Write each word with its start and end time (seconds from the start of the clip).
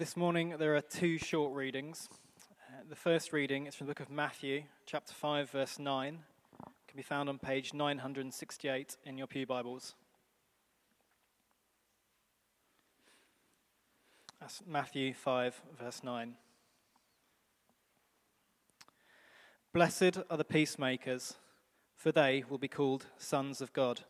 This 0.00 0.16
morning 0.16 0.54
there 0.58 0.74
are 0.76 0.80
two 0.80 1.18
short 1.18 1.54
readings. 1.54 2.08
Uh, 2.70 2.84
the 2.88 2.96
first 2.96 3.34
reading 3.34 3.66
is 3.66 3.74
from 3.74 3.86
the 3.86 3.90
book 3.90 4.00
of 4.00 4.08
Matthew, 4.08 4.62
chapter 4.86 5.12
5, 5.12 5.50
verse 5.50 5.78
9. 5.78 6.14
It 6.14 6.70
can 6.88 6.96
be 6.96 7.02
found 7.02 7.28
on 7.28 7.38
page 7.38 7.74
968 7.74 8.96
in 9.04 9.18
your 9.18 9.26
Pew 9.26 9.44
Bibles. 9.44 9.94
That's 14.40 14.62
Matthew 14.66 15.12
5, 15.12 15.60
verse 15.78 16.02
9. 16.02 16.32
Blessed 19.74 20.20
are 20.30 20.38
the 20.38 20.44
peacemakers, 20.44 21.34
for 21.94 22.10
they 22.10 22.42
will 22.48 22.56
be 22.56 22.68
called 22.68 23.04
sons 23.18 23.60
of 23.60 23.70
God. 23.74 24.00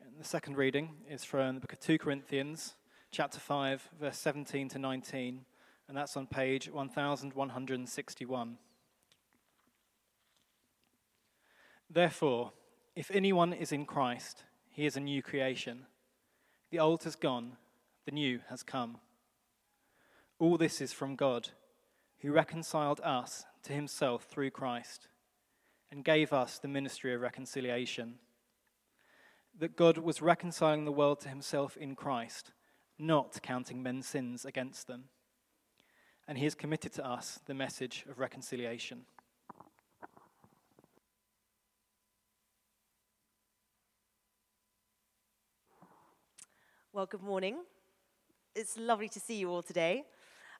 And 0.00 0.18
the 0.18 0.24
second 0.24 0.56
reading 0.56 0.92
is 1.06 1.22
from 1.22 1.56
the 1.56 1.60
book 1.60 1.74
of 1.74 1.80
2 1.80 1.98
Corinthians, 1.98 2.76
chapter 3.14 3.38
5, 3.38 3.90
verse 4.00 4.18
17 4.18 4.68
to 4.70 4.76
19, 4.76 5.44
and 5.86 5.96
that's 5.96 6.16
on 6.16 6.26
page 6.26 6.68
1161. 6.68 8.58
Therefore, 11.88 12.50
if 12.96 13.12
anyone 13.12 13.52
is 13.52 13.70
in 13.70 13.86
Christ, 13.86 14.42
he 14.68 14.84
is 14.84 14.96
a 14.96 15.00
new 15.00 15.22
creation. 15.22 15.86
The 16.72 16.80
old 16.80 17.04
has 17.04 17.14
gone, 17.14 17.52
the 18.04 18.10
new 18.10 18.40
has 18.48 18.64
come. 18.64 18.96
All 20.40 20.58
this 20.58 20.80
is 20.80 20.92
from 20.92 21.14
God, 21.14 21.50
who 22.18 22.32
reconciled 22.32 23.00
us 23.04 23.44
to 23.62 23.72
himself 23.72 24.24
through 24.24 24.50
Christ 24.50 25.06
and 25.88 26.04
gave 26.04 26.32
us 26.32 26.58
the 26.58 26.66
ministry 26.66 27.14
of 27.14 27.20
reconciliation. 27.20 28.14
That 29.56 29.76
God 29.76 29.98
was 29.98 30.20
reconciling 30.20 30.84
the 30.84 30.90
world 30.90 31.20
to 31.20 31.28
himself 31.28 31.76
in 31.76 31.94
Christ 31.94 32.50
not 32.98 33.40
counting 33.42 33.82
men's 33.82 34.06
sins 34.06 34.44
against 34.44 34.86
them. 34.86 35.04
And 36.26 36.38
he 36.38 36.44
has 36.44 36.54
committed 36.54 36.92
to 36.94 37.06
us 37.06 37.40
the 37.46 37.54
message 37.54 38.04
of 38.08 38.18
reconciliation. 38.18 39.02
Well, 46.92 47.06
good 47.06 47.22
morning. 47.22 47.56
It's 48.54 48.78
lovely 48.78 49.08
to 49.08 49.18
see 49.18 49.34
you 49.34 49.50
all 49.50 49.62
today. 49.62 50.04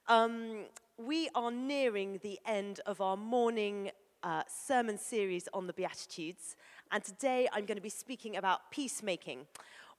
Um, 0.08 0.64
we 0.98 1.28
are 1.34 1.52
nearing 1.52 2.18
the 2.22 2.40
end 2.44 2.80
of 2.86 3.00
our 3.00 3.16
morning 3.16 3.92
uh, 4.24 4.42
sermon 4.48 4.98
series 4.98 5.48
on 5.54 5.68
the 5.68 5.72
Beatitudes, 5.72 6.56
and 6.90 7.04
today 7.04 7.48
I'm 7.52 7.66
going 7.66 7.76
to 7.76 7.82
be 7.82 7.88
speaking 7.88 8.36
about 8.36 8.70
peacemaking, 8.72 9.46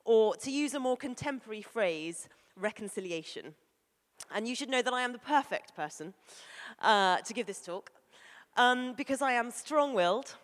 or 0.06 0.36
to 0.38 0.52
use 0.52 0.74
a 0.74 0.80
more 0.80 0.96
contemporary 0.96 1.62
phrase, 1.62 2.30
reconciliation. 2.56 3.56
And 4.34 4.48
you 4.48 4.56
should 4.56 4.70
know 4.70 4.82
that 4.82 4.94
I 4.94 5.02
am 5.02 5.12
the 5.12 5.20
perfect 5.20 5.76
person 5.76 6.14
uh, 6.82 7.18
to 7.18 7.34
give 7.34 7.48
this 7.48 7.62
talk 7.62 7.92
um, 8.56 8.94
because 8.94 9.22
I 9.22 9.34
am 9.34 9.52
strong 9.52 9.94
willed, 9.94 10.36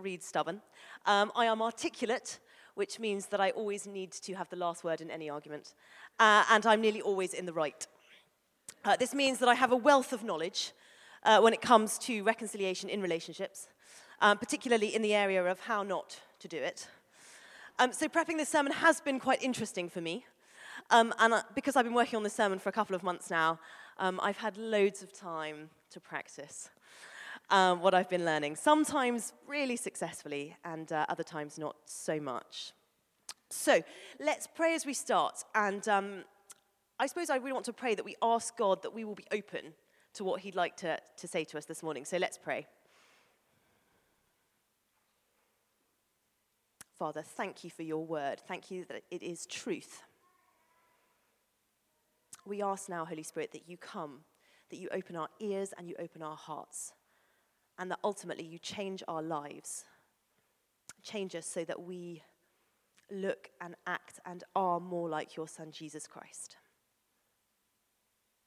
read 0.00 0.22
stubborn, 0.22 0.60
um, 1.06 1.30
I 1.36 1.46
am 1.46 1.62
articulate, 1.62 2.40
which 2.74 2.98
means 2.98 3.26
that 3.26 3.40
I 3.40 3.50
always 3.50 3.86
need 3.86 4.12
to 4.12 4.34
have 4.34 4.48
the 4.48 4.56
last 4.56 4.82
word 4.82 5.00
in 5.00 5.10
any 5.10 5.28
argument, 5.28 5.74
uh, 6.18 6.44
and 6.50 6.64
I'm 6.66 6.80
nearly 6.80 7.02
always 7.02 7.34
in 7.34 7.46
the 7.46 7.52
right. 7.52 7.86
Uh, 8.84 8.96
this 8.96 9.14
means 9.14 9.38
that 9.38 9.48
I 9.48 9.54
have 9.54 9.72
a 9.72 9.76
wealth 9.76 10.12
of 10.12 10.24
knowledge 10.24 10.72
uh, 11.24 11.40
when 11.40 11.52
it 11.52 11.60
comes 11.60 11.98
to 11.98 12.22
reconciliation 12.22 12.88
in 12.88 13.00
relationships, 13.00 13.68
um, 14.20 14.38
particularly 14.38 14.94
in 14.94 15.02
the 15.02 15.14
area 15.14 15.44
of 15.44 15.60
how 15.60 15.82
not 15.82 16.18
to 16.40 16.48
do 16.48 16.56
it. 16.56 16.88
Um, 17.82 17.92
so, 17.92 18.06
prepping 18.06 18.36
this 18.36 18.48
sermon 18.48 18.70
has 18.70 19.00
been 19.00 19.18
quite 19.18 19.42
interesting 19.42 19.88
for 19.88 20.00
me. 20.00 20.24
Um, 20.90 21.12
and 21.18 21.34
uh, 21.34 21.42
because 21.56 21.74
I've 21.74 21.84
been 21.84 21.94
working 21.94 22.16
on 22.16 22.22
this 22.22 22.32
sermon 22.32 22.60
for 22.60 22.68
a 22.68 22.72
couple 22.72 22.94
of 22.94 23.02
months 23.02 23.28
now, 23.28 23.58
um, 23.98 24.20
I've 24.22 24.36
had 24.36 24.56
loads 24.56 25.02
of 25.02 25.12
time 25.12 25.68
to 25.90 25.98
practice 25.98 26.70
um, 27.50 27.80
what 27.80 27.92
I've 27.92 28.08
been 28.08 28.24
learning. 28.24 28.54
Sometimes 28.54 29.32
really 29.48 29.74
successfully, 29.74 30.56
and 30.64 30.92
uh, 30.92 31.06
other 31.08 31.24
times 31.24 31.58
not 31.58 31.74
so 31.84 32.20
much. 32.20 32.72
So, 33.50 33.82
let's 34.20 34.46
pray 34.46 34.76
as 34.76 34.86
we 34.86 34.94
start. 34.94 35.42
And 35.52 35.88
um, 35.88 36.22
I 37.00 37.08
suppose 37.08 37.30
I 37.30 37.36
really 37.38 37.52
want 37.52 37.64
to 37.64 37.72
pray 37.72 37.96
that 37.96 38.04
we 38.04 38.14
ask 38.22 38.56
God 38.56 38.80
that 38.84 38.94
we 38.94 39.02
will 39.02 39.16
be 39.16 39.26
open 39.32 39.74
to 40.14 40.22
what 40.22 40.42
He'd 40.42 40.54
like 40.54 40.76
to, 40.76 41.00
to 41.16 41.26
say 41.26 41.42
to 41.42 41.58
us 41.58 41.64
this 41.64 41.82
morning. 41.82 42.04
So, 42.04 42.16
let's 42.16 42.38
pray. 42.38 42.68
Father, 47.02 47.22
thank 47.22 47.64
you 47.64 47.70
for 47.70 47.82
your 47.82 48.06
word. 48.06 48.38
Thank 48.46 48.70
you 48.70 48.84
that 48.84 49.02
it 49.10 49.24
is 49.24 49.44
truth. 49.46 50.04
We 52.46 52.62
ask 52.62 52.88
now, 52.88 53.04
Holy 53.04 53.24
Spirit, 53.24 53.50
that 53.50 53.68
you 53.68 53.76
come, 53.76 54.20
that 54.70 54.78
you 54.78 54.88
open 54.92 55.16
our 55.16 55.26
ears 55.40 55.74
and 55.76 55.88
you 55.88 55.96
open 55.98 56.22
our 56.22 56.36
hearts, 56.36 56.92
and 57.76 57.90
that 57.90 57.98
ultimately 58.04 58.44
you 58.44 58.60
change 58.60 59.02
our 59.08 59.20
lives. 59.20 59.84
Change 61.02 61.34
us 61.34 61.44
so 61.44 61.64
that 61.64 61.82
we 61.82 62.22
look 63.10 63.50
and 63.60 63.74
act 63.84 64.20
and 64.24 64.44
are 64.54 64.78
more 64.78 65.08
like 65.08 65.34
your 65.34 65.48
Son, 65.48 65.72
Jesus 65.72 66.06
Christ. 66.06 66.54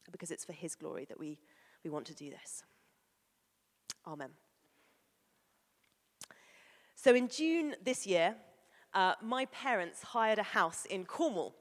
Because 0.09 0.31
it's 0.31 0.45
for 0.45 0.53
his 0.53 0.75
glory 0.75 1.03
that 1.09 1.19
we, 1.19 1.39
we 1.83 1.89
want 1.89 2.05
to 2.05 2.16
do 2.16 2.29
this. 2.29 2.63
Amen. 4.07 4.29
So 7.05 7.13
in 7.13 7.27
June 7.27 7.75
this 7.83 8.07
year, 8.07 8.33
uh, 8.95 9.13
my 9.21 9.45
parents 9.45 10.01
hired 10.01 10.39
a 10.39 10.43
house 10.57 10.85
in 10.85 11.05
Cornwall 11.05 11.53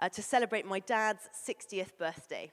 uh, 0.00 0.08
to 0.08 0.20
celebrate 0.20 0.66
my 0.66 0.80
dad's 0.80 1.28
60th 1.48 1.96
birthday. 1.96 2.50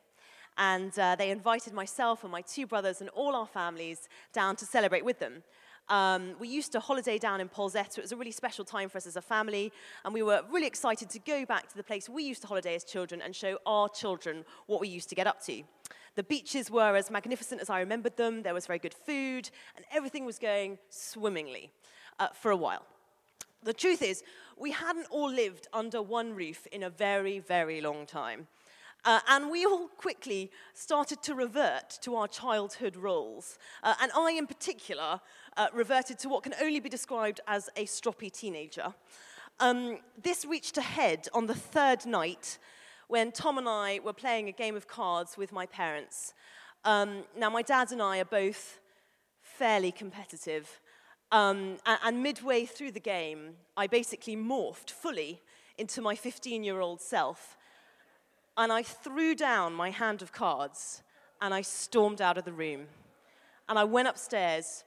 And 0.55 0.91
uh, 0.99 1.15
they 1.15 1.31
invited 1.31 1.73
myself 1.73 2.21
and 2.21 2.31
my 2.31 2.41
two 2.41 2.67
brothers 2.67 3.01
and 3.01 3.09
all 3.09 3.35
our 3.35 3.47
families 3.47 4.07
down 4.33 4.55
to 4.57 4.65
celebrate 4.65 5.03
with 5.03 5.17
them. 5.17 5.41
Um, 5.89 6.35
we 6.39 6.47
used 6.47 6.71
to 6.73 6.79
holiday 6.79 7.17
down 7.17 7.41
in 7.41 7.49
Polzeath. 7.49 7.97
It 7.97 8.01
was 8.01 8.11
a 8.11 8.15
really 8.15 8.29
special 8.29 8.65
time 8.65 8.87
for 8.87 8.99
us 8.99 9.07
as 9.07 9.15
a 9.15 9.21
family, 9.23 9.71
and 10.05 10.13
we 10.13 10.21
were 10.21 10.43
really 10.51 10.67
excited 10.67 11.09
to 11.09 11.17
go 11.17 11.43
back 11.43 11.69
to 11.69 11.75
the 11.75 11.83
place 11.83 12.07
we 12.07 12.21
used 12.21 12.43
to 12.43 12.47
holiday 12.47 12.75
as 12.75 12.83
children 12.83 13.23
and 13.23 13.35
show 13.35 13.57
our 13.65 13.89
children 13.89 14.45
what 14.67 14.79
we 14.79 14.89
used 14.89 15.09
to 15.09 15.15
get 15.15 15.25
up 15.25 15.41
to. 15.45 15.63
The 16.13 16.23
beaches 16.23 16.69
were 16.69 16.95
as 16.95 17.09
magnificent 17.09 17.61
as 17.61 17.71
I 17.71 17.79
remembered 17.79 18.15
them, 18.15 18.43
there 18.43 18.53
was 18.53 18.67
very 18.67 18.77
good 18.77 18.93
food, 18.93 19.49
and 19.75 19.85
everything 19.91 20.23
was 20.23 20.37
going 20.37 20.77
swimmingly 20.91 21.71
uh, 22.21 22.27
for 22.33 22.51
a 22.51 22.55
while. 22.55 22.85
The 23.63 23.73
truth 23.73 24.01
is, 24.01 24.23
we 24.57 24.71
hadn't 24.71 25.07
all 25.09 25.29
lived 25.29 25.67
under 25.73 26.01
one 26.01 26.35
roof 26.35 26.67
in 26.71 26.83
a 26.83 26.89
very, 26.89 27.39
very 27.39 27.81
long 27.81 28.05
time. 28.05 28.47
Uh, 29.03 29.19
and 29.27 29.49
we 29.49 29.65
all 29.65 29.87
quickly 29.87 30.51
started 30.75 31.23
to 31.23 31.33
revert 31.33 31.97
to 32.03 32.15
our 32.15 32.27
childhood 32.27 32.95
roles. 32.95 33.57
Uh, 33.81 33.95
and 33.99 34.11
I, 34.15 34.33
in 34.33 34.45
particular, 34.45 35.19
uh, 35.57 35.67
reverted 35.73 36.19
to 36.19 36.29
what 36.29 36.43
can 36.43 36.53
only 36.61 36.79
be 36.79 36.89
described 36.89 37.39
as 37.47 37.69
a 37.75 37.85
stroppy 37.85 38.31
teenager. 38.31 38.93
Um, 39.59 39.97
this 40.21 40.45
reached 40.45 40.77
a 40.77 40.81
head 40.81 41.27
on 41.33 41.47
the 41.47 41.55
third 41.55 42.05
night 42.05 42.59
when 43.07 43.31
Tom 43.31 43.57
and 43.57 43.67
I 43.67 43.99
were 44.05 44.13
playing 44.13 44.47
a 44.47 44.51
game 44.51 44.75
of 44.75 44.87
cards 44.87 45.37
with 45.37 45.51
my 45.51 45.65
parents. 45.65 46.35
Um, 46.85 47.23
now, 47.35 47.49
my 47.49 47.63
dad 47.63 47.91
and 47.91 48.01
I 48.01 48.19
are 48.19 48.25
both 48.25 48.79
fairly 49.41 49.91
competitive. 49.91 50.79
Um, 51.31 51.77
and, 51.85 52.21
midway 52.21 52.65
through 52.65 52.91
the 52.91 52.99
game, 52.99 53.55
I 53.77 53.87
basically 53.87 54.35
morphed 54.35 54.91
fully 54.91 55.41
into 55.77 56.01
my 56.01 56.13
15 56.13 56.63
year 56.63 56.81
old 56.81 56.99
self. 56.99 57.57
And 58.57 58.71
I 58.71 58.83
threw 58.83 59.33
down 59.33 59.73
my 59.73 59.91
hand 59.91 60.21
of 60.21 60.33
cards 60.33 61.03
and 61.41 61.53
I 61.53 61.61
stormed 61.61 62.21
out 62.21 62.37
of 62.37 62.43
the 62.43 62.51
room. 62.51 62.87
And 63.69 63.79
I 63.79 63.85
went 63.85 64.09
upstairs 64.09 64.83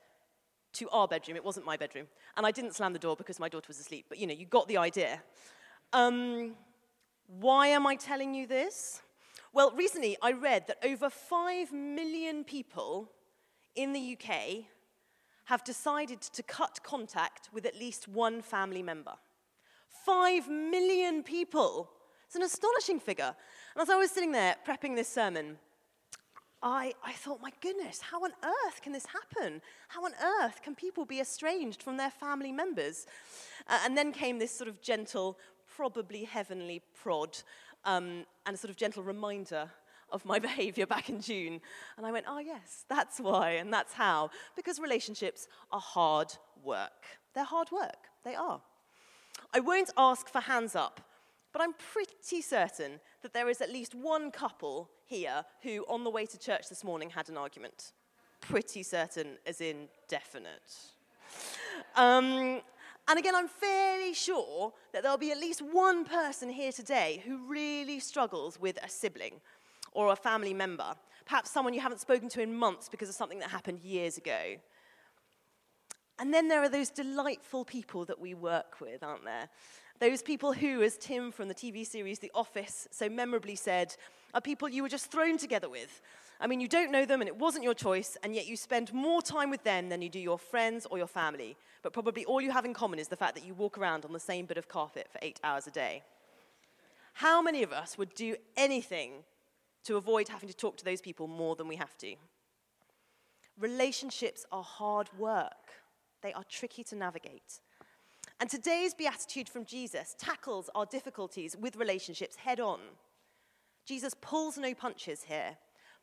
to 0.75 0.88
our 0.91 1.08
bedroom. 1.08 1.37
It 1.37 1.44
wasn't 1.44 1.64
my 1.64 1.79
bedroom. 1.79 2.06
And 2.37 2.44
I 2.44 2.50
didn't 2.50 2.75
slam 2.75 2.93
the 2.93 2.99
door 2.99 3.17
because 3.17 3.40
my 3.40 3.49
daughter 3.49 3.69
was 3.69 3.81
asleep. 3.81 4.06
But 4.11 4.19
you 4.19 4.26
know, 4.26 4.35
you 4.35 4.44
got 4.44 4.69
the 4.69 4.76
idea. 4.76 5.23
Um, 5.94 6.56
why 7.26 7.69
am 7.69 7.87
I 7.87 7.97
telling 7.97 8.35
you 8.35 8.47
this? 8.47 9.00
Well, 9.55 9.70
recently 9.70 10.19
I 10.20 10.32
read 10.32 10.67
that 10.67 10.79
over 10.85 11.08
5 11.08 11.73
million 11.73 12.44
people 12.44 13.11
in 13.75 13.93
the 13.93 14.19
UK 14.19 14.67
have 15.44 15.64
decided 15.64 16.20
to 16.20 16.43
cut 16.43 16.81
contact 16.82 17.50
with 17.52 17.67
at 17.67 17.79
least 17.79 18.08
one 18.08 18.41
family 18.43 18.82
member. 18.82 19.14
Five 20.05 20.49
million 20.49 21.23
people. 21.23 21.91
It's 22.26 22.37
an 22.37 22.43
astonishing 22.43 23.00
figure. 23.00 23.35
And 23.75 23.82
as 23.82 23.91
I 23.91 23.96
was 23.96 24.11
sitting 24.11 24.32
there 24.32 24.56
prepping 24.67 24.96
this 24.96 25.08
sermon, 25.08 25.58
I, 26.62 26.94
I 27.05 27.12
thought, 27.12 27.43
my 27.43 27.52
goodness, 27.61 28.00
how 28.00 28.25
on 28.25 28.31
earth 28.43 28.81
can 28.81 28.93
this 28.93 29.05
happen? 29.06 29.61
How 29.88 30.05
on 30.05 30.12
earth 30.43 30.62
can 30.62 30.75
people 30.75 31.05
be 31.05 31.20
estranged 31.20 31.82
from 31.82 31.99
their 31.99 32.11
family 32.11 32.52
members? 32.52 33.06
Uh, 33.69 33.81
and 33.85 33.97
then 33.97 34.12
came 34.12 34.38
this 34.38 34.50
sort 34.50 34.69
of 34.69 34.81
gentle, 34.81 35.38
probably 35.76 36.25
heavenly 36.25 36.81
prod 36.94 37.37
um, 37.85 38.25
and 38.47 38.55
a 38.55 38.56
sort 38.56 38.70
of 38.70 38.76
gentle 38.76 39.02
reminder 39.02 39.70
of 40.10 40.24
my 40.24 40.38
behavior 40.48 40.86
back 40.86 41.08
in 41.08 41.20
June. 41.20 41.60
And 41.96 42.06
I 42.06 42.12
went, 42.12 42.26
oh, 42.28 42.38
yes, 42.38 42.84
that's 42.88 43.20
why, 43.20 43.50
and 43.52 43.72
that's 43.72 43.94
how. 43.94 44.30
Because 44.56 44.78
relationships 44.78 45.48
are 45.70 45.80
hard 45.80 46.34
work. 46.62 47.04
They're 47.34 47.44
hard 47.44 47.70
work. 47.70 48.08
They 48.24 48.34
are. 48.34 48.60
I 49.52 49.60
won't 49.60 49.90
ask 49.96 50.28
for 50.28 50.40
hands 50.40 50.74
up 50.74 51.00
but 51.54 51.62
I'm 51.62 51.72
pretty 51.72 52.42
certain 52.42 52.98
that 53.22 53.32
there 53.32 53.48
is 53.48 53.60
at 53.60 53.70
least 53.70 53.94
one 53.94 54.32
couple 54.32 54.90
here 55.06 55.44
who, 55.62 55.84
on 55.88 56.02
the 56.02 56.10
way 56.10 56.26
to 56.26 56.36
church 56.36 56.68
this 56.68 56.82
morning, 56.82 57.10
had 57.10 57.28
an 57.28 57.36
argument. 57.36 57.92
Pretty 58.40 58.82
certain, 58.82 59.38
as 59.46 59.60
in 59.60 59.88
definite. 60.08 60.74
Um, 61.94 62.60
and 63.06 63.18
again, 63.18 63.36
I'm 63.36 63.46
fairly 63.46 64.14
sure 64.14 64.72
that 64.92 65.04
there'll 65.04 65.16
be 65.16 65.30
at 65.30 65.38
least 65.38 65.62
one 65.62 66.04
person 66.04 66.48
here 66.48 66.72
today 66.72 67.22
who 67.24 67.46
really 67.46 68.00
struggles 68.00 68.58
with 68.58 68.76
a 68.82 68.88
sibling 68.88 69.34
or 69.94 70.12
a 70.12 70.17
family 70.17 70.52
member, 70.52 70.94
perhaps 71.25 71.50
someone 71.50 71.73
you 71.73 71.81
haven't 71.81 72.00
spoken 72.00 72.29
to 72.29 72.43
in 72.43 72.55
months 72.55 72.88
because 72.88 73.08
of 73.08 73.14
something 73.14 73.38
that 73.38 73.50
happened 73.50 73.81
years 73.81 74.19
ago. 74.19 74.56
And 76.19 76.32
then 76.32 76.49
there 76.49 76.62
are 76.62 76.69
those 76.69 76.91
delightful 76.91 77.64
people 77.64 78.05
that 78.05 78.20
we 78.20 78.35
work 78.35 78.81
with, 78.81 79.02
aren't 79.02 79.25
there? 79.25 79.49
Those 80.00 80.23
people 80.23 80.52
who, 80.52 80.82
as 80.82 80.96
Tim 80.96 81.32
from 81.32 81.49
the 81.49 81.55
TV 81.55 81.87
series 81.87 82.19
The 82.19 82.31
Office 82.35 82.88
so 82.91 83.08
memorably 83.08 83.56
said, 83.56 83.96
are 84.32 84.41
people 84.41 84.69
you 84.69 84.82
were 84.82 84.88
just 84.88 85.11
thrown 85.11 85.38
together 85.38 85.69
with. 85.69 86.02
I 86.40 86.49
mean, 86.49 86.61
you 86.61 86.69
don't 86.69 86.90
know 86.90 87.05
them 87.05 87.20
and 87.20 87.29
it 87.29 87.37
wasn't 87.37 87.64
your 87.64 87.75
choice, 87.75 88.17
and 88.23 88.35
yet 88.35 88.47
you 88.47 88.56
spend 88.56 88.93
more 88.93 89.23
time 89.23 89.50
with 89.50 89.62
them 89.62 89.88
than 89.88 90.02
you 90.02 90.08
do 90.08 90.19
your 90.19 90.38
friends 90.38 90.87
or 90.90 90.99
your 90.99 91.06
family. 91.06 91.56
But 91.82 91.93
probably 91.93 92.25
all 92.25 92.40
you 92.40 92.50
have 92.50 92.64
in 92.64 92.75
common 92.75 92.99
is 92.99 93.08
the 93.08 93.17
fact 93.17 93.35
that 93.37 93.44
you 93.44 93.55
walk 93.55 93.79
around 93.79 94.05
on 94.05 94.12
the 94.12 94.20
same 94.20 94.47
bit 94.47 94.58
of 94.58 94.69
carpet 94.69 95.08
for 95.11 95.19
eight 95.23 95.38
hours 95.44 95.67
a 95.69 95.70
day. 95.70 96.02
How 97.14 97.40
many 97.40 97.62
of 97.62 97.73
us 97.73 97.97
would 97.97 98.12
do 98.14 98.35
anything 98.56 99.23
to 99.84 99.96
avoid 99.96 100.28
having 100.28 100.48
to 100.48 100.56
talk 100.56 100.76
to 100.78 100.84
those 100.84 101.00
people 101.00 101.26
more 101.26 101.56
than 101.56 101.69
we 101.69 101.76
have 101.76 101.96
to? 101.98 102.14
Relationships 103.58 104.44
are 104.50 104.62
hard 104.62 105.08
work, 105.19 105.72
they 106.22 106.32
are 106.32 106.44
tricky 106.48 106.82
to 106.84 106.96
navigate. 106.96 107.60
And 108.40 108.50
today's 108.50 108.94
beatitude 108.94 109.48
from 109.48 109.64
Jesus 109.64 110.16
tackles 110.19 110.69
our 110.75 110.86
difficulties 110.86 111.56
with 111.56 111.76
relationships 111.76 112.36
head 112.36 112.58
on. 112.58 112.81
Jesus 113.86 114.14
pulls 114.20 114.58
no 114.58 114.75
punches 114.75 115.22
here. 115.22 115.56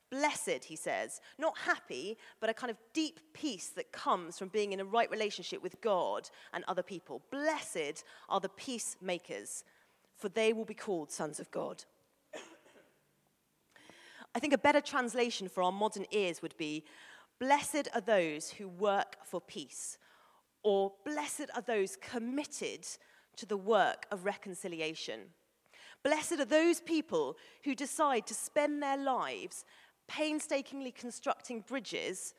Blessed, 0.10 0.64
he 0.66 0.76
says, 0.76 1.22
not 1.38 1.58
happy, 1.58 2.18
but 2.40 2.50
a 2.50 2.54
kind 2.54 2.70
of 2.70 2.78
deep 2.94 3.20
peace 3.34 3.70
that 3.70 3.94
comes 3.94 4.38
from 4.38 4.50
being 4.50 4.74
in 4.74 4.82
a 4.82 4.86
right 4.86 5.10
relationship 5.10 5.64
with 5.64 5.80
God 5.82 6.30
and 6.54 6.66
other 6.68 6.84
people. 6.84 7.22
Blessed 7.32 8.04
are 8.28 8.42
the 8.42 8.50
peacemakers, 8.50 9.64
for 10.18 10.28
they 10.28 10.52
will 10.52 10.66
be 10.66 10.74
called 10.74 11.12
sons 11.12 11.40
of 11.40 11.50
God. 11.50 11.86
I 14.34 14.40
think 14.40 14.54
a 14.54 14.58
better 14.58 14.82
translation 14.82 15.50
for 15.50 15.64
our 15.64 15.72
modern 15.72 16.06
ears 16.12 16.42
would 16.42 16.56
be 16.58 16.84
Blessed 17.42 17.88
are 17.96 18.02
those 18.02 18.52
who 18.52 18.68
work 18.68 19.18
for 19.24 19.42
peace, 19.42 19.98
or 20.62 20.94
blessed 21.04 21.48
are 21.56 21.64
those 21.64 21.96
committed 21.96 22.86
to 23.36 23.48
the 23.48 23.58
work 23.58 24.06
of 24.12 24.26
reconciliation. 24.26 25.22
Blessed 26.04 26.34
are 26.34 26.46
those 26.46 26.82
people 26.82 27.36
who 27.64 27.74
decide 27.74 28.28
to 28.28 28.36
spend 28.36 28.82
their 28.82 28.96
lives 28.96 29.66
painstakingly 30.08 30.92
constructing 30.92 31.62
bridges 31.62 32.36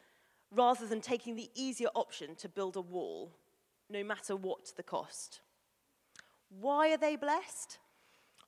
rather 0.52 0.86
than 0.86 1.00
taking 1.00 1.34
the 1.34 1.50
easier 1.56 1.88
option 1.96 2.36
to 2.36 2.48
build 2.48 2.76
a 2.76 2.80
wall, 2.80 3.32
no 3.90 4.04
matter 4.04 4.36
what 4.36 4.72
the 4.76 4.84
cost. 4.84 5.40
Why 6.48 6.92
are 6.92 6.98
they 6.98 7.16
blessed? 7.16 7.78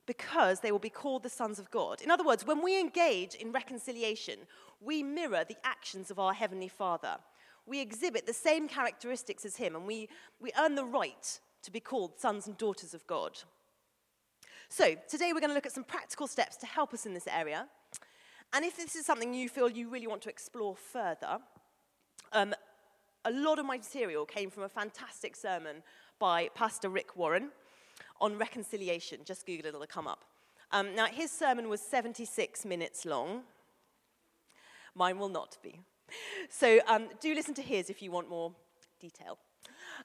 Because 0.05 0.59
they 0.59 0.71
will 0.71 0.79
be 0.79 0.89
called 0.89 1.23
the 1.23 1.29
sons 1.29 1.57
of 1.57 1.71
God. 1.71 2.01
In 2.01 2.11
other 2.11 2.23
words, 2.23 2.45
when 2.45 2.61
we 2.61 2.79
engage 2.79 3.33
in 3.35 3.51
reconciliation, 3.51 4.39
we 4.79 5.01
mirror 5.01 5.43
the 5.47 5.57
actions 5.63 6.11
of 6.11 6.19
our 6.19 6.33
Heavenly 6.33 6.67
Father. 6.67 7.17
We 7.65 7.81
exhibit 7.81 8.27
the 8.27 8.33
same 8.33 8.67
characteristics 8.67 9.45
as 9.45 9.55
Him, 9.55 9.75
and 9.75 9.87
we, 9.87 10.09
we 10.39 10.51
earn 10.59 10.75
the 10.75 10.85
right 10.85 11.39
to 11.63 11.71
be 11.71 11.79
called 11.79 12.19
sons 12.19 12.45
and 12.45 12.57
daughters 12.57 12.93
of 12.93 13.05
God. 13.07 13.39
So, 14.69 14.95
today 15.09 15.31
we're 15.33 15.39
going 15.39 15.49
to 15.49 15.55
look 15.55 15.65
at 15.65 15.71
some 15.71 15.83
practical 15.83 16.27
steps 16.27 16.57
to 16.57 16.65
help 16.65 16.93
us 16.93 17.05
in 17.05 17.13
this 17.13 17.27
area. 17.27 17.67
And 18.53 18.63
if 18.63 18.77
this 18.77 18.95
is 18.95 19.05
something 19.05 19.33
you 19.33 19.49
feel 19.49 19.69
you 19.69 19.89
really 19.89 20.07
want 20.07 20.21
to 20.23 20.29
explore 20.29 20.75
further, 20.75 21.39
um, 22.31 22.53
a 23.25 23.31
lot 23.31 23.57
of 23.57 23.65
my 23.65 23.77
material 23.77 24.25
came 24.25 24.51
from 24.51 24.63
a 24.63 24.69
fantastic 24.69 25.35
sermon 25.35 25.83
by 26.19 26.49
Pastor 26.53 26.89
Rick 26.89 27.15
Warren 27.15 27.49
on 28.21 28.37
reconciliation. 28.37 29.19
Just 29.25 29.45
Google 29.45 29.65
it, 29.65 29.75
it'll 29.75 29.87
come 29.87 30.07
up. 30.07 30.25
Um, 30.71 30.95
now, 30.95 31.05
his 31.07 31.31
sermon 31.31 31.69
was 31.69 31.81
76 31.81 32.65
minutes 32.65 33.05
long. 33.05 33.43
Mine 34.95 35.19
will 35.19 35.29
not 35.29 35.57
be. 35.61 35.79
So 36.49 36.79
um, 36.87 37.07
do 37.19 37.33
listen 37.33 37.53
to 37.55 37.61
his 37.61 37.89
if 37.89 38.01
you 38.01 38.11
want 38.11 38.29
more 38.29 38.51
detail. 38.99 39.37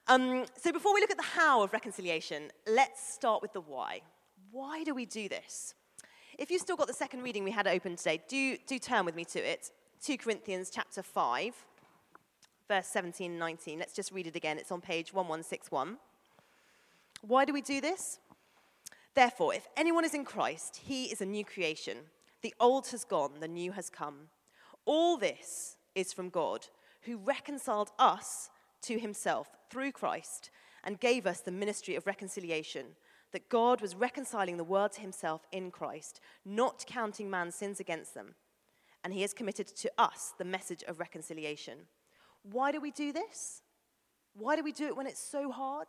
Um, 0.08 0.44
so 0.56 0.72
before 0.72 0.94
we 0.94 1.00
look 1.00 1.10
at 1.10 1.16
the 1.16 1.22
how 1.22 1.62
of 1.62 1.72
reconciliation, 1.72 2.50
let's 2.66 3.12
start 3.12 3.42
with 3.42 3.52
the 3.52 3.60
why. 3.60 4.00
Why 4.50 4.82
do 4.84 4.94
we 4.94 5.06
do 5.06 5.28
this? 5.28 5.74
If 6.38 6.50
you've 6.50 6.62
still 6.62 6.76
got 6.76 6.86
the 6.86 6.94
second 6.94 7.22
reading 7.22 7.44
we 7.44 7.50
had 7.50 7.66
open 7.66 7.96
today, 7.96 8.22
do, 8.28 8.56
do 8.66 8.78
turn 8.78 9.04
with 9.04 9.14
me 9.14 9.24
to 9.26 9.38
it. 9.38 9.70
2 10.02 10.16
Corinthians 10.16 10.70
chapter 10.70 11.02
5, 11.02 11.54
verse 12.66 12.86
17 12.86 13.32
and 13.32 13.38
19. 13.38 13.78
Let's 13.78 13.92
just 13.92 14.10
read 14.12 14.26
it 14.26 14.36
again. 14.36 14.56
It's 14.58 14.72
on 14.72 14.80
page 14.80 15.12
1161. 15.12 15.98
Why 17.22 17.44
do 17.44 17.52
we 17.52 17.62
do 17.62 17.81
this? 17.81 18.19
Therefore, 19.14 19.55
if 19.55 19.67
anyone 19.76 20.05
is 20.05 20.14
in 20.14 20.25
Christ, 20.25 20.81
he 20.84 21.05
is 21.06 21.20
a 21.20 21.26
new 21.26 21.44
creation. 21.44 21.99
The 22.43 22.55
old 22.61 22.88
has 22.88 23.05
gone, 23.05 23.40
the 23.40 23.49
new 23.49 23.72
has 23.72 23.90
come. 23.90 24.28
All 24.87 25.17
this 25.17 25.76
is 25.94 26.12
from 26.12 26.31
God, 26.31 26.67
who 27.02 27.19
reconciled 27.19 27.90
us 27.99 28.50
to 28.82 28.99
himself 28.99 29.49
through 29.70 29.93
Christ 29.93 30.50
and 30.84 31.00
gave 31.00 31.26
us 31.26 31.40
the 31.40 31.50
ministry 31.50 31.94
of 31.96 32.06
reconciliation. 32.06 32.87
That 33.32 33.49
God 33.49 33.81
was 33.81 33.94
reconciling 33.94 34.56
the 34.56 34.64
world 34.64 34.93
to 34.93 35.00
himself 35.00 35.46
in 35.52 35.70
Christ, 35.70 36.20
not 36.44 36.84
counting 36.87 37.31
man's 37.31 37.55
sins 37.55 37.78
against 37.78 38.14
them. 38.14 38.34
And 39.05 39.12
he 39.12 39.22
has 39.22 39.32
committed 39.32 39.67
to 39.69 39.90
us 39.99 40.34
the 40.37 40.44
message 40.44 40.82
of 40.88 40.99
reconciliation. 40.99 41.78
Why 42.43 42.72
do 42.72 42.81
we 42.81 42.90
do 42.90 43.12
this? 43.12 43.62
Why 44.34 44.56
do 44.56 44.64
we 44.64 44.72
do 44.72 44.87
it 44.87 44.96
when 44.96 45.06
it's 45.06 45.22
so 45.22 45.50
hard? 45.50 45.88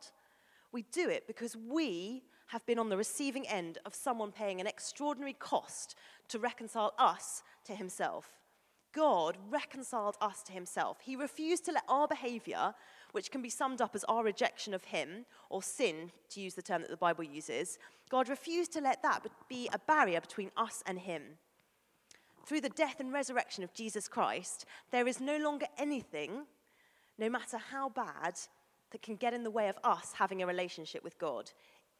We 0.71 0.83
do 0.91 1.09
it 1.09 1.27
because 1.27 1.55
we 1.55 2.23
have 2.47 2.65
been 2.65 2.79
on 2.79 2.89
the 2.89 2.97
receiving 2.97 3.47
end 3.47 3.77
of 3.85 3.95
someone 3.95 4.31
paying 4.31 4.59
an 4.59 4.67
extraordinary 4.67 5.33
cost 5.33 5.95
to 6.29 6.39
reconcile 6.39 6.93
us 6.97 7.43
to 7.65 7.75
himself. 7.75 8.41
God 8.93 9.37
reconciled 9.49 10.17
us 10.19 10.43
to 10.43 10.51
himself. 10.51 10.97
He 11.01 11.15
refused 11.15 11.65
to 11.65 11.71
let 11.71 11.83
our 11.87 12.07
behavior, 12.07 12.73
which 13.13 13.31
can 13.31 13.41
be 13.41 13.49
summed 13.49 13.81
up 13.81 13.95
as 13.95 14.03
our 14.05 14.23
rejection 14.23 14.73
of 14.73 14.83
him, 14.83 15.25
or 15.49 15.63
sin, 15.63 16.11
to 16.29 16.41
use 16.41 16.55
the 16.55 16.61
term 16.61 16.81
that 16.81 16.91
the 16.91 16.97
Bible 16.97 17.23
uses, 17.23 17.77
God 18.09 18.27
refused 18.27 18.73
to 18.73 18.81
let 18.81 19.01
that 19.03 19.25
be 19.47 19.69
a 19.71 19.79
barrier 19.79 20.19
between 20.19 20.51
us 20.57 20.83
and 20.85 20.99
him. 20.99 21.23
Through 22.45 22.61
the 22.61 22.69
death 22.69 22.99
and 22.99 23.13
resurrection 23.13 23.63
of 23.63 23.73
Jesus 23.73 24.09
Christ, 24.09 24.65
there 24.91 25.07
is 25.07 25.21
no 25.21 25.37
longer 25.37 25.67
anything, 25.77 26.45
no 27.17 27.29
matter 27.29 27.57
how 27.57 27.87
bad, 27.87 28.37
that 28.91 29.01
can 29.01 29.15
get 29.15 29.33
in 29.33 29.43
the 29.43 29.51
way 29.51 29.69
of 29.69 29.77
us 29.83 30.13
having 30.15 30.41
a 30.41 30.47
relationship 30.47 31.03
with 31.03 31.17
God, 31.17 31.51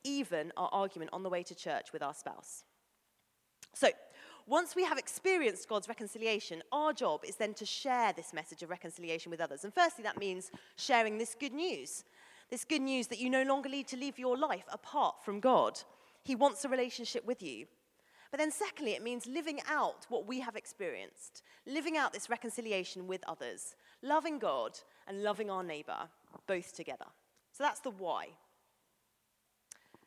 even 0.04 0.52
our 0.58 0.70
argument 0.72 1.12
on 1.14 1.24
the 1.24 1.30
way 1.30 1.44
to 1.44 1.56
church 1.56 1.94
with 1.94 2.04
our 2.04 2.14
spouse. 2.14 2.64
So, 3.74 3.90
once 4.48 4.76
we 4.76 4.84
have 4.84 4.98
experienced 4.98 5.70
God's 5.70 5.88
reconciliation, 5.88 6.64
our 6.72 6.94
job 6.94 7.22
is 7.24 7.36
then 7.36 7.54
to 7.54 7.66
share 7.66 8.12
this 8.12 8.34
message 8.34 8.64
of 8.64 8.70
reconciliation 8.70 9.30
with 9.30 9.40
others. 9.40 9.64
And 9.64 9.74
firstly, 9.74 10.04
that 10.04 10.18
means 10.18 10.52
sharing 10.76 11.18
this 11.18 11.36
good 11.40 11.54
news 11.54 12.04
this 12.52 12.66
good 12.66 12.82
news 12.82 13.08
that 13.08 13.20
you 13.20 13.30
no 13.30 13.44
longer 13.44 13.70
need 13.70 13.88
to 13.88 13.98
live 13.98 14.20
your 14.20 14.38
life 14.38 14.66
apart 14.72 15.24
from 15.24 15.40
God. 15.40 15.80
He 16.24 16.36
wants 16.36 16.66
a 16.66 16.70
relationship 16.70 17.26
with 17.26 17.42
you. 17.42 17.66
But 18.30 18.40
then, 18.40 18.52
secondly, 18.52 18.92
it 18.92 19.04
means 19.04 19.26
living 19.26 19.60
out 19.70 20.06
what 20.10 20.28
we 20.28 20.42
have 20.42 20.56
experienced, 20.56 21.44
living 21.66 21.98
out 21.98 22.14
this 22.14 22.30
reconciliation 22.30 23.08
with 23.08 23.24
others, 23.28 23.76
loving 24.02 24.38
God 24.38 24.78
and 25.08 25.24
loving 25.24 25.50
our 25.50 25.64
neighbor, 25.64 26.10
both 26.48 26.74
together. 26.74 27.06
So 27.54 27.64
that's 27.64 27.80
the 27.82 27.92
why. 27.92 28.28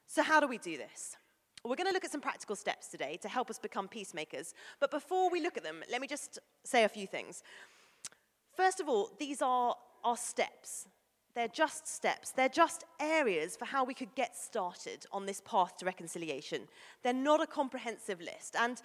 So, 0.07 0.23
how 0.23 0.40
do 0.40 0.47
we 0.47 0.59
do 0.59 0.76
this? 0.76 1.16
We're 1.64 1.76
going 1.76 1.87
to 1.87 1.93
look 1.93 2.04
at 2.04 2.12
some 2.12 2.21
practical 2.21 2.57
steps 2.57 2.88
today 2.88 3.19
to 3.23 3.28
help 3.28 3.49
us 3.49 3.59
become 3.59 3.88
peacemakers. 3.88 4.52
But 4.81 4.90
before 4.90 5.31
we 5.31 5.40
look 5.40 5.57
at 5.57 5.62
them, 5.62 5.83
let 5.90 6.00
me 6.00 6.07
just 6.07 6.38
say 6.62 6.85
a 6.85 6.88
few 6.88 7.07
things. 7.07 7.43
First 8.54 8.81
of 8.81 8.88
all, 8.88 9.11
these 9.19 9.40
are 9.40 9.75
our 10.04 10.16
steps. 10.16 10.87
They're 11.35 11.49
just 11.49 11.88
steps. 11.88 12.31
They're 12.31 12.49
just 12.49 12.85
areas 13.00 13.57
for 13.57 13.64
how 13.64 13.83
we 13.83 13.95
could 13.95 14.14
get 14.14 14.37
started 14.37 15.07
on 15.11 15.26
this 15.26 15.40
path 15.40 15.78
to 15.78 15.87
reconciliation. 15.87 16.69
They're 17.02 17.12
not 17.12 17.43
a 17.43 17.47
comprehensive 17.47 18.21
list. 18.21 18.57
And 18.57 18.81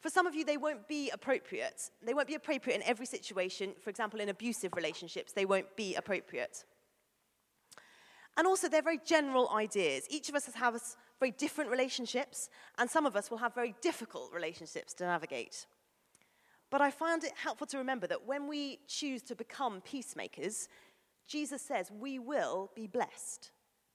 for 0.00 0.10
some 0.10 0.26
of 0.26 0.34
you, 0.34 0.44
they 0.44 0.56
won't 0.56 0.88
be 0.88 1.10
appropriate. 1.10 1.90
They 2.04 2.14
won't 2.14 2.26
be 2.26 2.34
appropriate 2.34 2.76
in 2.76 2.82
every 2.82 3.06
situation. 3.06 3.74
For 3.80 3.90
example, 3.90 4.20
in 4.20 4.30
abusive 4.30 4.72
relationships, 4.74 5.32
they 5.32 5.44
won't 5.44 5.76
be 5.76 5.94
appropriate. 5.94 6.64
And 8.36 8.46
also, 8.46 8.68
they're 8.68 8.82
very 8.82 9.00
general 9.04 9.50
ideas. 9.50 10.06
Each 10.08 10.28
of 10.28 10.34
us 10.34 10.46
has 10.46 10.96
very 11.20 11.32
different 11.32 11.70
relationships, 11.70 12.48
and 12.78 12.90
some 12.90 13.06
of 13.06 13.14
us 13.14 13.30
will 13.30 13.38
have 13.38 13.54
very 13.54 13.74
difficult 13.82 14.32
relationships 14.32 14.94
to 14.94 15.04
navigate. 15.04 15.66
But 16.70 16.80
I 16.80 16.90
find 16.90 17.22
it 17.22 17.32
helpful 17.36 17.66
to 17.68 17.78
remember 17.78 18.06
that 18.06 18.26
when 18.26 18.48
we 18.48 18.78
choose 18.88 19.22
to 19.24 19.36
become 19.36 19.82
peacemakers, 19.82 20.68
Jesus 21.28 21.60
says 21.60 21.90
we 21.90 22.18
will 22.18 22.70
be 22.74 22.86
blessed. 22.86 23.50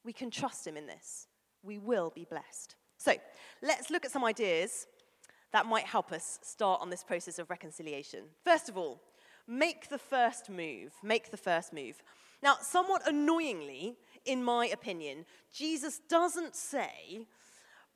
We 0.05 0.13
can 0.13 0.29
trust 0.29 0.65
him 0.65 0.77
in 0.77 0.85
this. 0.85 1.27
We 1.63 1.79
will 1.79 2.11
be 2.13 2.25
blessed. 2.25 2.75
So 2.97 3.13
let's 3.63 3.89
look 3.89 4.05
at 4.05 4.11
some 4.11 4.23
ideas 4.23 4.85
that 5.51 5.65
might 5.65 5.85
help 5.85 6.11
us 6.11 6.39
start 6.43 6.81
on 6.81 6.89
this 6.89 7.03
process 7.03 7.39
of 7.39 7.49
reconciliation. 7.49 8.25
First 8.43 8.69
of 8.69 8.77
all, 8.77 9.01
make 9.47 9.89
the 9.89 9.97
first 9.97 10.49
move. 10.49 10.93
Make 11.01 11.31
the 11.31 11.37
first 11.37 11.73
move. 11.73 12.03
Now, 12.43 12.57
somewhat 12.61 13.07
annoyingly, 13.07 13.97
in 14.27 14.43
my 14.43 14.67
opinion, 14.67 15.25
Jesus 15.51 15.99
doesn't 16.09 16.55
say, 16.55 17.25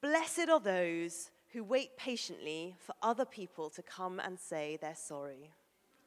Blessed 0.01 0.50
are 0.50 0.59
those 0.59 1.29
who 1.50 1.63
wait 1.63 1.97
patiently 1.97 2.75
for 2.79 2.95
other 3.03 3.25
people 3.25 3.69
to 3.69 3.83
come 3.83 4.19
and 4.19 4.39
say 4.39 4.77
they're 4.81 4.95
sorry. 4.95 5.51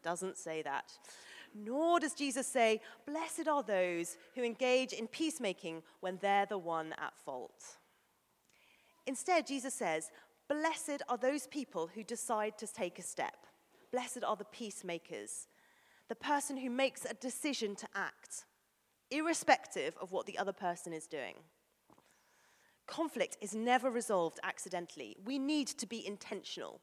Doesn't 0.02 0.36
say 0.36 0.62
that. 0.62 0.92
Nor 1.54 2.00
does 2.00 2.14
Jesus 2.14 2.46
say, 2.46 2.80
Blessed 3.06 3.46
are 3.46 3.62
those 3.62 4.16
who 4.34 4.42
engage 4.42 4.92
in 4.92 5.06
peacemaking 5.06 5.82
when 6.00 6.18
they're 6.20 6.46
the 6.46 6.58
one 6.58 6.92
at 6.98 7.16
fault. 7.24 7.76
Instead, 9.06 9.46
Jesus 9.46 9.74
says, 9.74 10.10
Blessed 10.48 11.02
are 11.08 11.18
those 11.18 11.46
people 11.46 11.90
who 11.94 12.02
decide 12.02 12.58
to 12.58 12.66
take 12.66 12.98
a 12.98 13.02
step. 13.02 13.46
Blessed 13.92 14.24
are 14.26 14.36
the 14.36 14.44
peacemakers, 14.44 15.46
the 16.08 16.16
person 16.16 16.56
who 16.56 16.70
makes 16.70 17.04
a 17.04 17.14
decision 17.14 17.76
to 17.76 17.86
act, 17.94 18.44
irrespective 19.10 19.96
of 20.00 20.12
what 20.12 20.26
the 20.26 20.38
other 20.38 20.52
person 20.52 20.92
is 20.92 21.06
doing. 21.06 21.34
Conflict 22.86 23.36
is 23.40 23.54
never 23.54 23.90
resolved 23.90 24.38
accidentally. 24.42 25.16
We 25.24 25.38
need 25.38 25.68
to 25.68 25.86
be 25.86 26.06
intentional. 26.06 26.80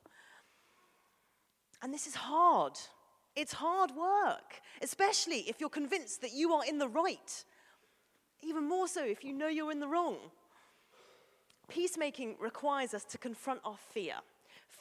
And 1.82 1.94
this 1.94 2.08
is 2.08 2.16
hard. 2.16 2.74
It's 3.36 3.54
hard 3.54 3.92
work, 3.92 4.62
especially 4.82 5.46
if 5.48 5.60
you're 5.60 5.70
convinced 5.70 6.22
that 6.22 6.34
you 6.34 6.54
are 6.54 6.66
in 6.66 6.80
the 6.80 6.90
right. 6.90 7.46
Even 8.42 8.68
more 8.68 8.88
so 8.88 9.06
if 9.06 9.24
you 9.24 9.34
know 9.34 9.48
you're 9.48 9.72
in 9.72 9.80
the 9.80 9.88
wrong. 9.88 10.18
Peacemaking 11.70 12.36
requires 12.40 12.94
us 12.94 13.06
to 13.06 13.18
confront 13.18 13.62
our 13.64 13.78
fear 13.94 14.16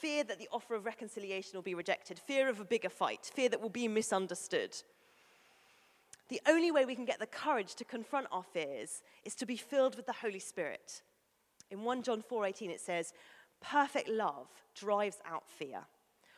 fear 0.00 0.24
that 0.24 0.38
the 0.38 0.48
offer 0.52 0.74
of 0.74 0.86
reconciliation 0.86 1.52
will 1.54 1.62
be 1.62 1.74
rejected, 1.74 2.18
fear 2.18 2.48
of 2.48 2.60
a 2.60 2.64
bigger 2.64 2.88
fight, 2.88 3.30
fear 3.34 3.48
that 3.48 3.60
we'll 3.60 3.68
be 3.68 3.88
misunderstood. 3.88 4.74
The 6.30 6.40
only 6.46 6.70
way 6.70 6.84
we 6.84 6.94
can 6.94 7.04
get 7.04 7.18
the 7.18 7.26
courage 7.26 7.74
to 7.74 7.84
confront 7.84 8.28
our 8.30 8.44
fears 8.44 9.02
is 9.24 9.34
to 9.34 9.46
be 9.46 9.56
filled 9.56 9.96
with 9.96 10.06
the 10.06 10.12
Holy 10.12 10.38
Spirit. 10.38 11.02
In 11.70 11.82
1 11.82 12.04
John 12.04 12.22
4:18 12.22 12.70
it 12.70 12.80
says, 12.80 13.12
"Perfect 13.60 14.08
love 14.08 14.48
drives 14.74 15.20
out 15.24 15.50
fear." 15.50 15.88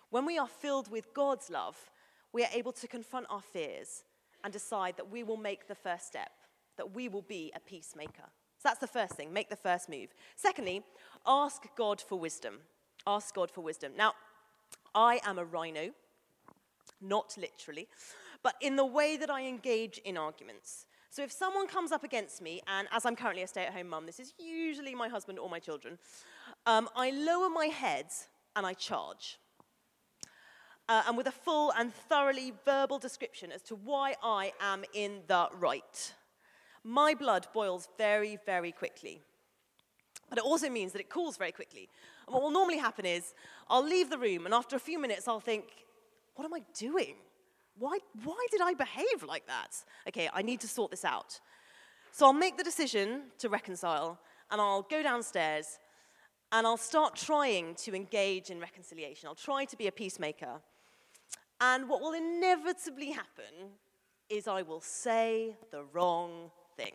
When 0.08 0.25
we 0.25 0.38
are 0.38 0.49
filled 0.49 0.88
with 0.88 1.12
God's 1.12 1.50
love, 1.50 1.90
we 2.32 2.42
are 2.42 2.50
able 2.52 2.72
to 2.72 2.88
confront 2.88 3.26
our 3.28 3.42
fears 3.42 4.04
and 4.42 4.50
decide 4.50 4.96
that 4.96 5.11
we 5.11 5.22
will 5.22 5.37
make 5.37 5.66
the 5.66 5.75
first 5.75 6.06
step, 6.06 6.32
that 6.76 6.92
we 6.92 7.08
will 7.08 7.22
be 7.22 7.52
a 7.54 7.61
peacemaker. 7.61 8.32
So 8.56 8.68
that's 8.68 8.80
the 8.80 8.87
first 8.87 9.14
thing, 9.14 9.30
make 9.30 9.50
the 9.50 9.56
first 9.56 9.90
move. 9.90 10.14
Secondly, 10.37 10.87
ask 11.26 11.62
God 11.76 12.00
for 12.00 12.18
wisdom. 12.18 12.66
Ask 13.06 13.34
God 13.34 13.50
for 13.50 13.61
wisdom. 13.61 13.94
Now, 13.94 14.14
I 14.94 15.20
am 15.25 15.38
a 15.38 15.44
rhino, 15.44 15.94
not 17.00 17.37
literally, 17.37 17.88
but 18.42 18.54
in 18.61 18.76
the 18.76 18.84
way 18.84 19.16
that 19.16 19.30
I 19.30 19.46
engage 19.46 19.99
in 19.99 20.16
arguments. 20.16 20.87
So 21.11 21.22
if 21.22 21.30
someone 21.30 21.66
comes 21.66 21.92
up 21.92 22.04
against 22.04 22.40
me, 22.40 22.62
and 22.66 22.88
as 22.90 23.04
I'm 23.04 23.16
currently 23.16 23.42
a 23.42 23.46
stay 23.46 23.64
at 23.64 23.72
home 23.72 23.88
mum, 23.88 24.06
this 24.06 24.18
is 24.18 24.32
usually 24.38 24.94
my 24.94 25.08
husband 25.08 25.38
or 25.38 25.50
my 25.50 25.58
children, 25.58 25.99
um, 26.66 26.88
I 26.96 27.11
lower 27.11 27.50
my 27.50 27.66
head 27.66 28.06
and 28.56 28.64
I 28.64 28.72
charge. 28.72 29.38
Uh, 30.88 31.02
and 31.06 31.16
with 31.16 31.26
a 31.26 31.32
full 31.32 31.72
and 31.78 31.94
thoroughly 31.94 32.52
verbal 32.64 32.99
description 32.99 33.52
as 33.52 33.62
to 33.62 33.76
why 33.76 34.14
I 34.22 34.52
am 34.61 34.84
in 34.94 35.20
the 35.26 35.49
right 35.58 36.12
my 36.84 37.14
blood 37.14 37.46
boils 37.52 37.88
very, 37.96 38.38
very 38.44 38.72
quickly. 38.72 39.20
But 40.28 40.38
it 40.38 40.44
also 40.44 40.68
means 40.68 40.92
that 40.92 41.00
it 41.00 41.11
cools 41.11 41.37
very 41.37 41.52
quickly. 41.52 41.88
And 42.26 42.34
what 42.34 42.42
will 42.42 42.50
normally 42.50 42.78
happen 42.78 43.04
is 43.04 43.34
I'll 43.68 43.84
leave 43.84 44.11
the 44.11 44.18
room, 44.18 44.46
and 44.46 44.54
after 44.54 44.76
a 44.76 44.80
few 44.80 44.99
minutes, 44.99 45.28
I'll 45.28 45.40
think, 45.40 45.64
what 46.34 46.44
am 46.44 46.54
I 46.54 46.62
doing? 46.75 47.16
Why, 47.78 47.98
why 48.24 48.46
did 48.50 48.60
I 48.60 48.74
behave 48.74 49.22
like 49.26 49.46
that? 49.46 49.76
Okay, 50.08 50.28
I 50.32 50.42
need 50.42 50.60
to 50.60 50.68
sort 50.68 50.90
this 50.90 51.04
out. 51.04 51.40
So 52.10 52.26
I'll 52.26 52.32
make 52.32 52.58
the 52.58 52.64
decision 52.64 53.22
to 53.38 53.48
reconcile, 53.48 54.18
and 54.50 54.60
I'll 54.60 54.82
go 54.82 55.02
downstairs, 55.02 55.78
and 56.52 56.66
I'll 56.66 56.76
start 56.76 57.16
trying 57.16 57.74
to 57.76 57.94
engage 57.94 58.50
in 58.50 58.60
reconciliation. 58.60 59.28
I'll 59.28 59.34
try 59.34 59.64
to 59.64 59.76
be 59.76 59.86
a 59.86 59.92
peacemaker. 59.92 60.60
And 61.60 61.88
what 61.88 62.02
will 62.02 62.12
inevitably 62.12 63.12
happen 63.12 63.70
is 64.28 64.46
I 64.46 64.62
will 64.62 64.80
say 64.80 65.56
the 65.70 65.84
wrong 65.84 66.50
thing, 66.76 66.92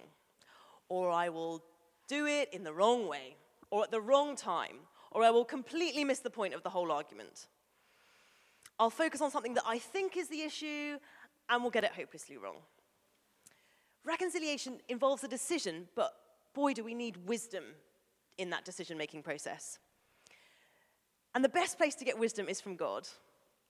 or 0.89 1.09
I 1.09 1.29
will 1.29 1.63
do 2.07 2.27
it 2.27 2.53
in 2.53 2.63
the 2.63 2.73
wrong 2.73 3.07
way, 3.07 3.35
or 3.71 3.83
at 3.83 3.91
the 3.91 4.01
wrong 4.01 4.35
time, 4.35 4.77
or 5.11 5.23
I 5.23 5.31
will 5.31 5.45
completely 5.45 6.03
miss 6.03 6.19
the 6.19 6.29
point 6.29 6.53
of 6.53 6.63
the 6.63 6.69
whole 6.69 6.91
argument. 6.91 7.47
I'll 8.79 8.89
focus 8.89 9.21
on 9.21 9.31
something 9.31 9.53
that 9.55 9.63
I 9.65 9.79
think 9.79 10.17
is 10.17 10.27
the 10.27 10.41
issue 10.41 10.97
and 11.49 11.61
we'll 11.61 11.71
get 11.71 11.83
it 11.83 11.91
hopelessly 11.91 12.37
wrong. 12.37 12.57
Reconciliation 14.05 14.79
involves 14.87 15.23
a 15.23 15.27
decision, 15.27 15.87
but 15.95 16.13
boy, 16.53 16.73
do 16.73 16.83
we 16.83 16.93
need 16.93 17.17
wisdom 17.27 17.63
in 18.37 18.49
that 18.51 18.65
decision 18.65 18.97
making 18.97 19.23
process. 19.23 19.79
And 21.33 21.43
the 21.43 21.49
best 21.49 21.77
place 21.77 21.95
to 21.95 22.05
get 22.05 22.17
wisdom 22.17 22.47
is 22.47 22.61
from 22.61 22.75
God. 22.75 23.07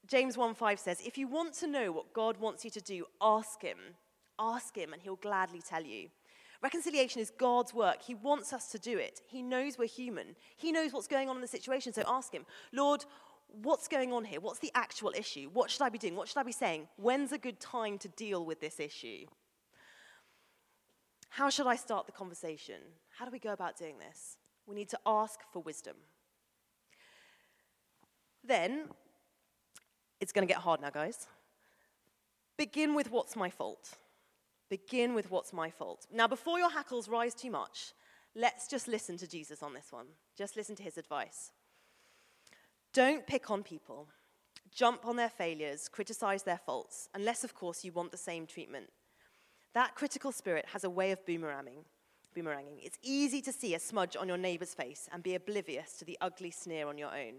James 0.05 0.37
1:5 0.37 0.79
says, 0.79 1.01
"If 1.01 1.17
you 1.17 1.27
want 1.27 1.53
to 1.55 1.67
know 1.67 1.91
what 1.91 2.13
God 2.13 2.37
wants 2.37 2.63
you 2.63 2.71
to 2.71 2.81
do, 2.81 3.05
ask 3.21 3.61
him, 3.61 3.97
Ask 4.39 4.75
him, 4.75 4.93
and 4.93 5.01
he'll 5.01 5.15
gladly 5.15 5.61
tell 5.61 5.83
you. 5.83 6.09
Reconciliation 6.61 7.21
is 7.21 7.31
God's 7.31 7.73
work. 7.73 8.01
He 8.01 8.15
wants 8.15 8.51
us 8.53 8.69
to 8.71 8.79
do 8.79 8.97
it. 8.97 9.21
He 9.27 9.41
knows 9.41 9.77
we're 9.77 9.85
human. 9.85 10.35
He 10.55 10.71
knows 10.71 10.91
what's 10.91 11.07
going 11.07 11.29
on 11.29 11.35
in 11.35 11.41
the 11.41 11.47
situation, 11.47 11.93
so 11.93 12.03
ask 12.07 12.33
him, 12.33 12.45
Lord, 12.71 13.05
what's 13.47 13.87
going 13.87 14.13
on 14.13 14.25
here? 14.25 14.39
What's 14.39 14.59
the 14.59 14.71
actual 14.75 15.13
issue? 15.15 15.49
What 15.53 15.71
should 15.71 15.81
I 15.81 15.89
be 15.89 15.97
doing? 15.97 16.15
What 16.15 16.27
should 16.27 16.37
I 16.37 16.43
be 16.43 16.51
saying? 16.51 16.87
When's 16.97 17.31
a 17.31 17.37
good 17.37 17.59
time 17.59 17.97
to 17.99 18.07
deal 18.09 18.45
with 18.45 18.59
this 18.59 18.79
issue? 18.79 19.25
How 21.29 21.49
should 21.49 21.67
I 21.67 21.75
start 21.75 22.05
the 22.05 22.11
conversation? 22.11 22.81
How 23.17 23.25
do 23.25 23.31
we 23.31 23.39
go 23.39 23.53
about 23.53 23.77
doing 23.77 23.95
this? 23.99 24.37
We 24.65 24.75
need 24.75 24.89
to 24.89 24.99
ask 25.05 25.39
for 25.51 25.61
wisdom. 25.61 25.95
Then, 28.43 28.85
it's 30.19 30.31
going 30.31 30.47
to 30.47 30.51
get 30.51 30.61
hard 30.61 30.81
now, 30.81 30.89
guys. 30.89 31.27
Begin 32.57 32.95
with 32.95 33.11
what's 33.11 33.35
my 33.35 33.49
fault. 33.49 33.97
Begin 34.69 35.13
with 35.13 35.29
what's 35.29 35.53
my 35.53 35.69
fault. 35.69 36.07
Now, 36.11 36.27
before 36.27 36.59
your 36.59 36.71
hackles 36.71 37.07
rise 37.07 37.33
too 37.33 37.51
much, 37.51 37.93
let's 38.35 38.67
just 38.67 38.87
listen 38.87 39.17
to 39.17 39.27
Jesus 39.27 39.61
on 39.61 39.73
this 39.73 39.91
one. 39.91 40.07
Just 40.37 40.57
listen 40.57 40.75
to 40.77 40.83
his 40.83 40.97
advice. 40.97 41.51
Don't 42.97 43.27
pick 43.27 43.51
on 43.51 43.61
people. 43.61 44.07
Jump 44.73 45.05
on 45.05 45.17
their 45.17 45.29
failures, 45.29 45.87
criticize 45.87 46.41
their 46.41 46.57
faults, 46.57 47.09
unless, 47.13 47.43
of 47.43 47.53
course, 47.53 47.85
you 47.85 47.91
want 47.91 48.09
the 48.09 48.17
same 48.17 48.47
treatment. 48.47 48.87
That 49.75 49.93
critical 49.93 50.31
spirit 50.31 50.65
has 50.73 50.83
a 50.83 50.89
way 50.89 51.11
of 51.11 51.23
boomeranging. 51.23 51.85
Boomeranging. 52.35 52.79
It's 52.81 52.97
easy 53.03 53.39
to 53.43 53.53
see 53.53 53.75
a 53.75 53.79
smudge 53.79 54.17
on 54.19 54.27
your 54.27 54.39
neighbor's 54.39 54.73
face 54.73 55.07
and 55.13 55.21
be 55.21 55.35
oblivious 55.35 55.93
to 55.99 56.05
the 56.05 56.17
ugly 56.21 56.49
sneer 56.49 56.87
on 56.87 56.97
your 56.97 57.09
own. 57.09 57.35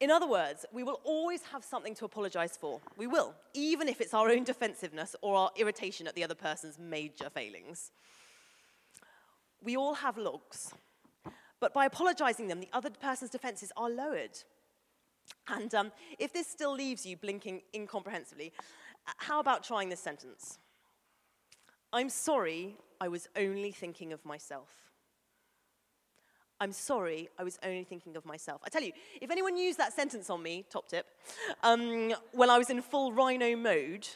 In 0.00 0.10
other 0.10 0.26
words, 0.26 0.64
we 0.72 0.82
will 0.82 1.02
always 1.04 1.42
have 1.52 1.62
something 1.62 1.94
to 1.96 2.06
apologize 2.06 2.56
for. 2.56 2.80
We 2.96 3.08
will, 3.08 3.34
even 3.52 3.88
if 3.88 4.00
it's 4.00 4.14
our 4.14 4.30
own 4.30 4.44
defensiveness 4.44 5.14
or 5.20 5.36
our 5.36 5.50
irritation 5.54 6.06
at 6.06 6.14
the 6.14 6.24
other 6.24 6.34
person's 6.34 6.78
major 6.78 7.28
failings. 7.28 7.90
We 9.62 9.76
all 9.76 9.92
have 9.92 10.16
logs, 10.16 10.72
but 11.60 11.74
by 11.74 11.86
apologizing 11.86 12.48
them, 12.48 12.60
the 12.60 12.68
other 12.72 12.90
person's 12.90 13.30
defenses 13.30 13.72
are 13.76 13.90
lowered. 13.90 14.38
And 15.48 15.74
um, 15.74 15.92
if 16.18 16.32
this 16.32 16.46
still 16.46 16.74
leaves 16.74 17.04
you 17.04 17.16
blinking 17.16 17.62
incomprehensibly, 17.72 18.52
uh, 19.06 19.12
how 19.18 19.40
about 19.40 19.64
trying 19.64 19.88
this 19.88 20.00
sentence? 20.00 20.58
I'm 21.92 22.10
sorry, 22.10 22.76
I 23.00 23.08
was 23.08 23.28
only 23.36 23.72
thinking 23.72 24.12
of 24.12 24.24
myself. 24.24 24.68
I'm 26.60 26.72
sorry, 26.72 27.28
I 27.38 27.44
was 27.44 27.58
only 27.64 27.84
thinking 27.84 28.16
of 28.16 28.26
myself. 28.26 28.60
I 28.64 28.68
tell 28.68 28.82
you, 28.82 28.92
if 29.20 29.30
anyone 29.30 29.56
used 29.56 29.78
that 29.78 29.92
sentence 29.92 30.28
on 30.28 30.42
me, 30.42 30.64
top 30.70 30.88
tip, 30.88 31.06
um, 31.62 32.12
when 32.32 32.50
I 32.50 32.58
was 32.58 32.68
in 32.68 32.82
full 32.82 33.12
rhino 33.12 33.56
mode, 33.56 34.08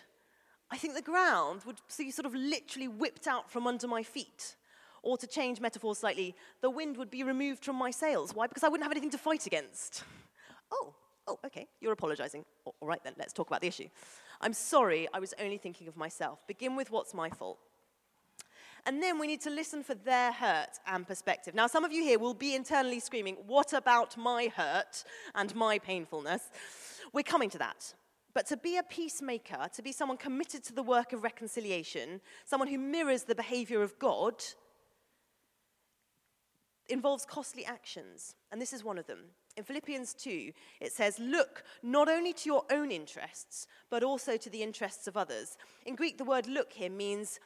I 0.71 0.77
think 0.77 0.95
the 0.95 1.03
ground 1.03 1.63
would 1.67 1.81
be 1.97 2.11
sort 2.11 2.27
of 2.27 2.35
literally 2.35 2.89
whipped 2.89 3.27
out 3.27 3.51
from 3.51 3.67
under 3.67 3.87
my 3.87 4.03
feet. 4.03 4.57
Or 5.03 5.17
to 5.19 5.27
change 5.27 5.61
metaphor 5.61 5.95
slightly, 5.95 6.35
the 6.61 6.71
wind 6.71 6.97
would 6.97 7.11
be 7.11 7.25
removed 7.25 7.65
from 7.65 7.77
my 7.77 7.91
sails. 7.91 8.35
Why? 8.35 8.47
Because 8.47 8.63
I 8.63 8.69
wouldn't 8.69 8.85
have 8.85 8.93
anything 8.93 9.11
to 9.11 9.19
fight 9.19 9.47
against. 9.47 10.05
Oh, 10.75 10.95
oh, 11.27 11.39
okay, 11.45 11.69
you're 11.83 11.93
apologizing. 11.93 12.47
All 12.65 12.75
right 12.81 13.05
then, 13.05 13.13
let's 13.19 13.35
talk 13.35 13.47
about 13.47 13.61
the 13.61 13.67
issue. 13.67 13.89
I'm 14.41 14.55
sorry, 14.55 15.07
I 15.13 15.21
was 15.21 15.35
only 15.39 15.59
thinking 15.59 15.87
of 15.87 15.99
myself. 15.99 16.39
Begin 16.47 16.77
with 16.77 16.91
what's 16.91 17.13
my 17.13 17.29
fault. 17.29 17.59
And 18.85 19.03
then 19.03 19.19
we 19.19 19.27
need 19.27 19.41
to 19.43 19.51
listen 19.51 19.85
for 19.85 19.95
their 19.95 20.33
hurt 20.33 20.79
and 20.87 21.07
perspective. 21.07 21.55
Now, 21.55 21.67
some 21.67 21.85
of 21.85 21.93
you 21.93 22.03
here 22.03 22.19
will 22.19 22.35
be 22.35 22.55
internally 22.55 22.99
screaming, 23.01 23.37
What 23.47 23.73
about 23.75 24.17
my 24.17 24.51
hurt 24.57 25.05
and 25.35 25.55
my 25.55 25.79
painfulness? 25.79 26.51
We're 27.13 27.23
coming 27.23 27.51
to 27.51 27.59
that. 27.59 27.95
But 28.35 28.47
to 28.47 28.57
be 28.57 28.79
a 28.79 28.83
peacemaker, 28.83 29.69
to 29.75 29.83
be 29.83 29.93
someone 29.93 30.17
committed 30.17 30.65
to 30.65 30.73
the 30.73 30.83
work 30.83 31.13
of 31.13 31.23
reconciliation, 31.23 32.21
someone 32.47 32.69
who 32.69 32.79
mirrors 32.79 33.25
the 33.25 33.35
behavior 33.35 33.83
of 33.83 33.99
God, 33.99 34.43
involves 36.89 37.25
costly 37.25 37.65
actions, 37.65 38.35
and 38.51 38.61
this 38.61 38.73
is 38.73 38.85
one 38.85 38.99
of 38.99 39.07
them. 39.07 39.21
In 39.57 39.65
Philippians 39.65 40.15
2, 40.15 40.53
it 40.81 40.93
says, 40.93 41.19
Look 41.19 41.63
not 41.83 42.09
only 42.09 42.33
to 42.33 42.49
your 42.49 42.65
own 42.71 42.91
interests, 42.91 43.67
but 43.91 44.03
also 44.03 44.37
to 44.37 44.51
the 44.51 44.63
interests 44.63 45.07
of 45.07 45.17
others. 45.17 45.57
In 45.85 45.95
Greek, 45.95 46.19
the 46.19 46.25
word 46.25 46.47
look 46.47 46.73
here 46.73 46.91
means 46.91 47.39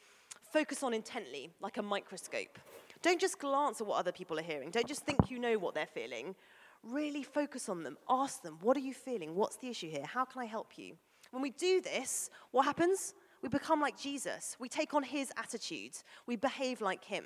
focus 0.52 0.83
on 0.83 0.95
intently, 0.95 1.50
like 1.61 1.78
a 1.78 1.83
microscope. 1.83 2.59
Don't 3.02 3.21
just 3.21 3.38
glance 3.38 3.81
at 3.81 3.87
what 3.87 3.99
other 3.99 4.12
people 4.12 4.38
are 4.38 4.43
hearing. 4.43 4.71
Don't 4.71 4.88
just 4.88 5.05
think 5.05 5.31
you 5.31 5.38
know 5.38 5.59
what 5.59 5.75
they're 5.75 5.87
feeling. 5.87 6.35
Really 6.83 7.23
focus 7.23 7.69
on 7.69 7.83
them. 7.83 7.97
Ask 8.09 8.43
them, 8.43 8.59
What 8.62 8.76
are 8.76 8.81
you 8.81 8.95
feeling? 8.95 9.35
What's 9.35 9.57
the 9.57 9.69
issue 9.69 9.90
here? 9.90 10.05
How 10.05 10.25
can 10.25 10.43
I 10.43 10.47
help 10.47 10.78
you? 10.78 10.97
When 11.31 11.43
we 11.43 11.50
do 11.50 11.81
this, 11.81 12.31
what 12.52 12.64
happens? 12.64 13.14
We 13.43 13.49
become 13.49 13.81
like 13.81 13.99
Jesus. 13.99 14.57
We 14.59 14.69
take 14.69 14.95
on 14.95 15.02
his 15.02 15.31
attitudes. 15.37 16.05
We 16.26 16.37
behave 16.37 16.81
like 16.81 17.05
him. 17.05 17.25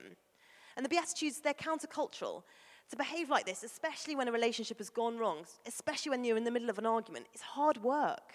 And 0.76 0.84
the 0.84 0.88
Beatitudes, 0.88 1.40
they're 1.40 1.54
countercultural. 1.54 2.42
To 2.90 2.96
behave 2.96 3.30
like 3.30 3.46
this, 3.46 3.62
especially 3.62 4.16
when 4.16 4.26
a 4.26 4.32
relationship 4.32 4.78
has 4.78 4.90
gone 4.90 5.16
wrong, 5.16 5.46
especially 5.64 6.10
when 6.10 6.24
you're 6.24 6.36
in 6.36 6.42
the 6.42 6.50
middle 6.50 6.70
of 6.70 6.78
an 6.78 6.86
argument, 6.86 7.26
it's 7.32 7.42
hard 7.42 7.80
work. 7.84 8.34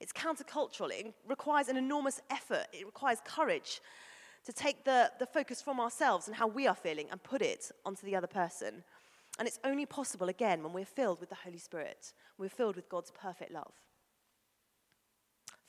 It's 0.00 0.12
countercultural. 0.12 0.90
It 0.90 1.14
requires 1.28 1.68
an 1.68 1.76
enormous 1.76 2.20
effort. 2.28 2.66
It 2.72 2.84
requires 2.84 3.18
courage 3.24 3.80
to 4.44 4.52
take 4.52 4.84
the, 4.84 5.10
the 5.18 5.26
focus 5.26 5.62
from 5.62 5.80
ourselves 5.80 6.26
and 6.26 6.36
how 6.36 6.48
we 6.48 6.66
are 6.66 6.74
feeling 6.74 7.06
and 7.10 7.22
put 7.22 7.40
it 7.40 7.70
onto 7.86 8.04
the 8.04 8.16
other 8.16 8.26
person. 8.26 8.82
And 9.38 9.48
it's 9.48 9.58
only 9.64 9.86
possible, 9.86 10.28
again, 10.28 10.62
when 10.62 10.72
we're 10.72 10.84
filled 10.84 11.20
with 11.20 11.28
the 11.28 11.36
Holy 11.36 11.58
Spirit. 11.58 12.12
We're 12.36 12.48
filled 12.48 12.76
with 12.76 12.88
God's 12.88 13.10
perfect 13.10 13.52
love. 13.52 13.72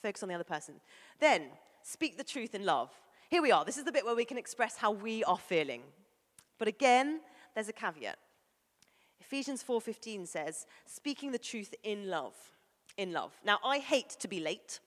Focus 0.02 0.24
on 0.24 0.30
the 0.30 0.36
other 0.36 0.44
person. 0.44 0.76
Then, 1.20 1.44
speak 1.84 2.18
the 2.18 2.24
truth 2.24 2.54
in 2.54 2.66
love. 2.66 2.90
Here 3.30 3.42
we 3.42 3.52
are. 3.52 3.66
This 3.66 3.78
is 3.78 3.84
the 3.84 3.92
bit 3.92 4.06
where 4.06 4.16
we 4.16 4.26
can 4.26 4.38
express 4.38 4.78
how 4.78 4.92
we 4.92 5.24
are 5.24 5.38
feeling. 5.38 5.82
But 6.60 6.68
again, 6.68 7.22
there's 7.56 7.70
a 7.70 7.74
caveat. 7.74 8.20
Ephesians 9.20 9.64
4:15 9.64 10.28
says, 10.28 10.68
"Speaking 10.86 11.32
the 11.32 11.40
truth 11.40 11.74
in 11.84 12.10
love." 12.10 12.36
In 12.98 13.12
love. 13.12 13.34
Now, 13.44 13.60
I 13.64 13.80
hate 13.80 14.10
to 14.20 14.28
be 14.28 14.40
late. 14.40 14.80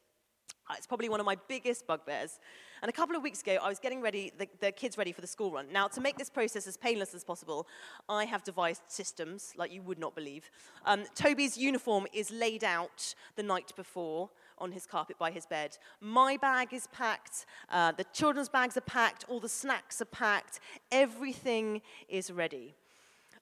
Uh, 0.71 0.75
it's 0.77 0.87
probably 0.87 1.09
one 1.09 1.21
of 1.21 1.27
my 1.27 1.35
biggest 1.49 1.87
bugbears. 1.87 2.39
And 2.81 2.89
a 2.89 2.93
couple 2.93 3.17
of 3.17 3.23
weeks 3.23 3.43
ago, 3.43 3.59
I 3.61 3.69
was 3.69 3.79
getting 3.79 4.01
ready, 4.01 4.33
the, 4.39 4.49
the, 4.61 4.71
kids 4.71 4.97
ready 4.97 5.13
for 5.13 5.21
the 5.21 5.27
school 5.27 5.51
run. 5.51 5.67
Now, 5.73 5.89
to 5.89 6.01
make 6.01 6.17
this 6.17 6.31
process 6.31 6.67
as 6.67 6.77
painless 6.77 7.13
as 7.13 7.25
possible, 7.25 7.67
I 8.09 8.25
have 8.25 8.45
devised 8.45 8.83
systems 8.87 9.53
like 9.57 9.73
you 9.73 9.83
would 9.83 9.99
not 9.99 10.15
believe. 10.15 10.51
Um, 10.87 11.05
Toby's 11.15 11.59
uniform 11.59 12.07
is 12.13 12.31
laid 12.31 12.63
out 12.63 13.15
the 13.35 13.43
night 13.43 13.73
before 13.77 14.31
on 14.61 14.73
his 14.73 14.87
carpet 14.87 15.19
by 15.19 15.31
his 15.31 15.47
bed. 15.47 15.77
My 16.01 16.37
bag 16.37 16.73
is 16.73 16.87
packed, 16.89 17.47
uh, 17.71 17.93
the 17.93 18.05
children's 18.13 18.49
bags 18.49 18.77
are 18.77 18.83
packed, 18.83 19.25
all 19.29 19.41
the 19.41 19.49
snacks 19.49 20.01
are 20.01 20.07
packed, 20.07 20.61
everything 20.91 21.83
is 22.09 22.31
ready. 22.31 22.75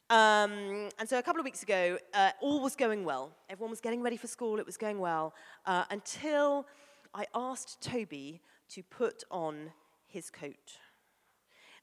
Um, 0.08 0.88
and 0.98 1.08
so 1.08 1.18
a 1.18 1.22
couple 1.22 1.40
of 1.40 1.44
weeks 1.44 1.62
ago, 1.62 1.98
uh, 2.14 2.30
all 2.40 2.62
was 2.62 2.76
going 2.76 3.04
well. 3.04 3.32
Everyone 3.50 3.70
was 3.70 3.80
getting 3.80 4.02
ready 4.02 4.16
for 4.16 4.28
school, 4.28 4.58
it 4.58 4.66
was 4.66 4.76
going 4.76 5.00
well, 5.00 5.34
uh, 5.66 5.84
until 5.90 6.66
I 7.12 7.26
asked 7.34 7.80
Toby 7.80 8.40
to 8.70 8.82
put 8.84 9.24
on 9.30 9.72
his 10.06 10.30
coat. 10.30 10.78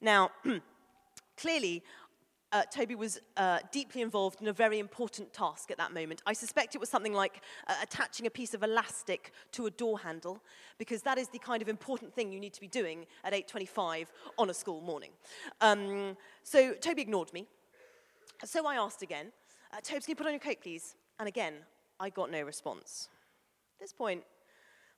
Now, 0.00 0.30
clearly, 1.36 1.82
uh, 2.54 2.62
Toby 2.70 2.94
was 2.94 3.20
uh, 3.36 3.58
deeply 3.72 4.00
involved 4.00 4.40
in 4.40 4.46
a 4.46 4.52
very 4.52 4.78
important 4.78 5.32
task 5.32 5.72
at 5.72 5.76
that 5.76 5.92
moment. 5.92 6.22
I 6.24 6.32
suspect 6.32 6.76
it 6.76 6.78
was 6.78 6.88
something 6.88 7.12
like 7.12 7.42
uh, 7.66 7.74
attaching 7.82 8.26
a 8.26 8.30
piece 8.30 8.54
of 8.54 8.62
elastic 8.62 9.32
to 9.52 9.66
a 9.66 9.70
door 9.72 9.98
handle, 9.98 10.40
because 10.78 11.02
that 11.02 11.18
is 11.18 11.28
the 11.28 11.40
kind 11.40 11.62
of 11.62 11.68
important 11.68 12.14
thing 12.14 12.32
you 12.32 12.38
need 12.38 12.52
to 12.54 12.60
be 12.60 12.68
doing 12.68 13.06
at 13.24 13.32
8.25 13.32 14.06
on 14.38 14.50
a 14.50 14.54
school 14.54 14.80
morning. 14.80 15.10
Um, 15.60 16.16
so 16.44 16.74
Toby 16.74 17.02
ignored 17.02 17.32
me. 17.32 17.48
So 18.44 18.64
I 18.68 18.76
asked 18.76 19.02
again, 19.02 19.32
uh, 19.72 19.80
can 19.84 20.00
you 20.06 20.14
put 20.14 20.26
on 20.26 20.32
your 20.32 20.40
coat, 20.40 20.58
please? 20.62 20.94
And 21.18 21.26
again, 21.26 21.54
I 21.98 22.08
got 22.08 22.30
no 22.30 22.42
response. 22.42 23.08
At 23.78 23.80
this 23.80 23.92
point, 23.92 24.22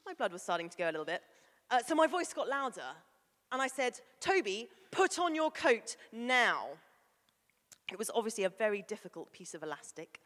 my 0.05 0.13
blood 0.13 0.33
was 0.33 0.43
starting 0.43 0.69
to 0.69 0.77
go 0.77 0.85
a 0.85 0.93
little 0.93 1.07
bit. 1.07 1.23
Uh, 1.71 1.79
so 1.87 1.95
my 1.95 2.07
voice 2.07 2.35
got 2.35 2.51
louder, 2.51 2.83
and 3.51 3.63
I 3.63 3.67
said, 3.67 3.99
Toby, 4.21 4.69
put 4.91 5.19
on 5.19 5.35
your 5.35 5.51
coat 5.51 5.97
now. 6.13 6.67
It 7.93 7.99
was 7.99 8.11
obviously 8.15 8.45
a 8.45 8.49
very 8.49 8.83
difficult 8.83 9.33
piece 9.33 9.55
of 9.55 9.63
elastic 9.63 10.21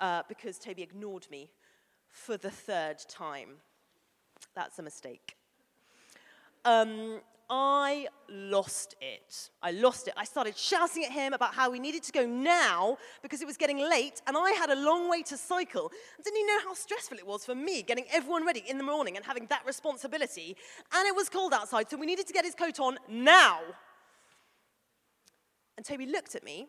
uh, 0.00 0.22
because 0.28 0.58
Toby 0.58 0.82
ignored 0.82 1.26
me 1.30 1.50
for 2.08 2.36
the 2.36 2.50
third 2.50 2.98
time. 3.08 3.48
That's 4.54 4.78
a 4.78 4.82
mistake. 4.82 5.36
Um, 6.64 7.20
I 7.50 8.08
lost 8.30 8.94
it. 9.02 9.50
I 9.62 9.72
lost 9.72 10.08
it. 10.08 10.14
I 10.16 10.24
started 10.24 10.56
shouting 10.56 11.04
at 11.04 11.12
him 11.12 11.34
about 11.34 11.52
how 11.52 11.70
we 11.70 11.78
needed 11.78 12.02
to 12.04 12.12
go 12.12 12.24
now 12.24 12.96
because 13.22 13.42
it 13.42 13.46
was 13.46 13.58
getting 13.58 13.78
late 13.78 14.22
and 14.26 14.36
I 14.38 14.52
had 14.52 14.70
a 14.70 14.76
long 14.76 15.10
way 15.10 15.22
to 15.24 15.36
cycle. 15.36 15.92
didn't 16.24 16.38
you 16.38 16.46
know 16.46 16.60
how 16.64 16.72
stressful 16.72 17.18
it 17.18 17.26
was 17.26 17.44
for 17.44 17.54
me 17.54 17.82
getting 17.82 18.06
everyone 18.10 18.46
ready 18.46 18.64
in 18.66 18.78
the 18.78 18.84
morning 18.84 19.16
and 19.16 19.24
having 19.24 19.46
that 19.50 19.66
responsibility? 19.66 20.56
And 20.94 21.06
it 21.06 21.14
was 21.14 21.28
cold 21.28 21.52
outside, 21.52 21.90
so 21.90 21.98
we 21.98 22.06
needed 22.06 22.26
to 22.26 22.32
get 22.32 22.46
his 22.46 22.54
coat 22.54 22.80
on 22.80 22.96
now. 23.06 23.58
And 25.76 25.84
Toby 25.84 26.06
looked 26.06 26.34
at 26.34 26.44
me 26.44 26.68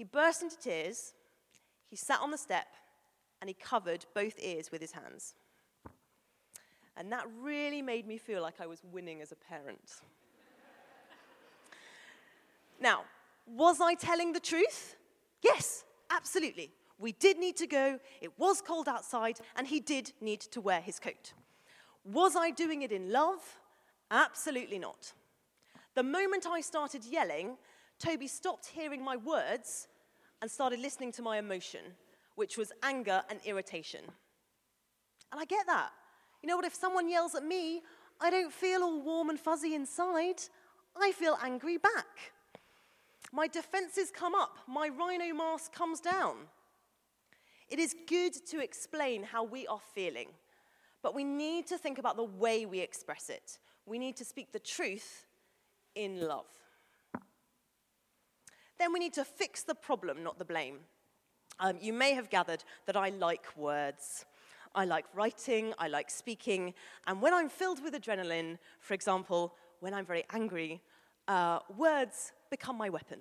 he 0.00 0.04
burst 0.04 0.40
into 0.42 0.56
tears, 0.56 1.12
he 1.90 1.94
sat 1.94 2.20
on 2.22 2.30
the 2.30 2.38
step, 2.38 2.68
and 3.38 3.50
he 3.50 3.52
covered 3.52 4.06
both 4.14 4.32
ears 4.38 4.72
with 4.72 4.80
his 4.80 4.92
hands. 4.92 5.34
And 6.96 7.12
that 7.12 7.26
really 7.38 7.82
made 7.82 8.06
me 8.06 8.16
feel 8.16 8.40
like 8.40 8.62
I 8.62 8.66
was 8.66 8.80
winning 8.90 9.20
as 9.20 9.30
a 9.30 9.36
parent. 9.36 10.00
now, 12.80 13.02
was 13.46 13.78
I 13.78 13.92
telling 13.92 14.32
the 14.32 14.40
truth? 14.40 14.96
Yes, 15.42 15.84
absolutely. 16.08 16.70
We 16.98 17.12
did 17.12 17.38
need 17.38 17.58
to 17.58 17.66
go, 17.66 18.00
it 18.22 18.38
was 18.38 18.62
cold 18.62 18.88
outside, 18.88 19.38
and 19.54 19.66
he 19.66 19.80
did 19.80 20.14
need 20.22 20.40
to 20.40 20.62
wear 20.62 20.80
his 20.80 20.98
coat. 20.98 21.34
Was 22.06 22.36
I 22.36 22.52
doing 22.52 22.80
it 22.80 22.90
in 22.90 23.12
love? 23.12 23.58
Absolutely 24.10 24.78
not. 24.78 25.12
The 25.94 26.02
moment 26.02 26.46
I 26.48 26.62
started 26.62 27.04
yelling, 27.04 27.58
Toby 27.98 28.28
stopped 28.28 28.64
hearing 28.64 29.04
my 29.04 29.16
words 29.16 29.88
and 30.40 30.50
started 30.50 30.80
listening 30.80 31.12
to 31.12 31.22
my 31.22 31.38
emotion, 31.38 31.80
which 32.34 32.56
was 32.56 32.72
anger 32.82 33.22
and 33.28 33.40
irritation. 33.44 34.00
And 35.32 35.40
I 35.40 35.44
get 35.44 35.66
that. 35.66 35.90
You 36.42 36.48
know 36.48 36.56
what? 36.56 36.64
If 36.64 36.74
someone 36.74 37.08
yells 37.08 37.34
at 37.34 37.44
me, 37.44 37.82
I 38.20 38.30
don't 38.30 38.52
feel 38.52 38.82
all 38.82 39.02
warm 39.02 39.30
and 39.30 39.38
fuzzy 39.38 39.74
inside. 39.74 40.42
I 40.96 41.12
feel 41.12 41.38
angry 41.42 41.76
back. 41.76 42.32
My 43.32 43.46
defenses 43.46 44.10
come 44.10 44.34
up, 44.34 44.56
my 44.66 44.88
rhino 44.88 45.32
mask 45.34 45.72
comes 45.72 46.00
down. 46.00 46.36
It 47.68 47.78
is 47.78 47.94
good 48.08 48.32
to 48.48 48.60
explain 48.60 49.22
how 49.22 49.44
we 49.44 49.68
are 49.68 49.78
feeling, 49.94 50.28
but 51.02 51.14
we 51.14 51.22
need 51.22 51.68
to 51.68 51.78
think 51.78 51.98
about 51.98 52.16
the 52.16 52.24
way 52.24 52.66
we 52.66 52.80
express 52.80 53.30
it. 53.30 53.58
We 53.86 54.00
need 54.00 54.16
to 54.16 54.24
speak 54.24 54.52
the 54.52 54.58
truth 54.58 55.26
in 55.94 56.26
love 56.26 56.46
then 58.80 58.92
we 58.92 58.98
need 58.98 59.12
to 59.14 59.24
fix 59.24 59.62
the 59.62 59.74
problem, 59.74 60.22
not 60.22 60.38
the 60.38 60.44
blame. 60.44 60.78
Um, 61.58 61.76
you 61.80 61.92
may 61.92 62.14
have 62.14 62.30
gathered 62.30 62.64
that 62.86 62.96
I 62.96 63.10
like 63.10 63.46
words. 63.56 64.24
I 64.74 64.84
like 64.84 65.04
writing, 65.14 65.74
I 65.78 65.88
like 65.88 66.10
speaking, 66.10 66.74
and 67.08 67.20
when 67.20 67.34
I'm 67.34 67.48
filled 67.48 67.82
with 67.82 67.92
adrenaline, 67.92 68.56
for 68.78 68.94
example, 68.94 69.56
when 69.80 69.92
I'm 69.92 70.06
very 70.06 70.24
angry, 70.32 70.80
uh, 71.26 71.58
words 71.76 72.32
become 72.50 72.78
my 72.78 72.88
weapon. 72.88 73.18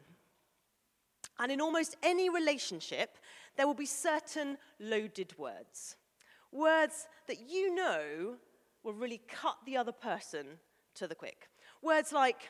And 1.40 1.52
in 1.52 1.60
almost 1.60 1.98
any 2.04 2.30
relationship, 2.30 3.18
there 3.58 3.66
will 3.66 3.74
be 3.74 3.88
certain 3.88 4.58
loaded 4.80 5.38
words. 5.40 5.96
Words 6.52 7.08
that 7.28 7.50
you 7.50 7.74
know 7.74 8.36
will 8.84 8.94
really 8.94 9.22
cut 9.28 9.58
the 9.66 9.78
other 9.78 9.92
person 9.92 10.46
to 10.96 11.08
the 11.08 11.16
quick. 11.16 11.50
Words 11.82 12.12
like, 12.12 12.50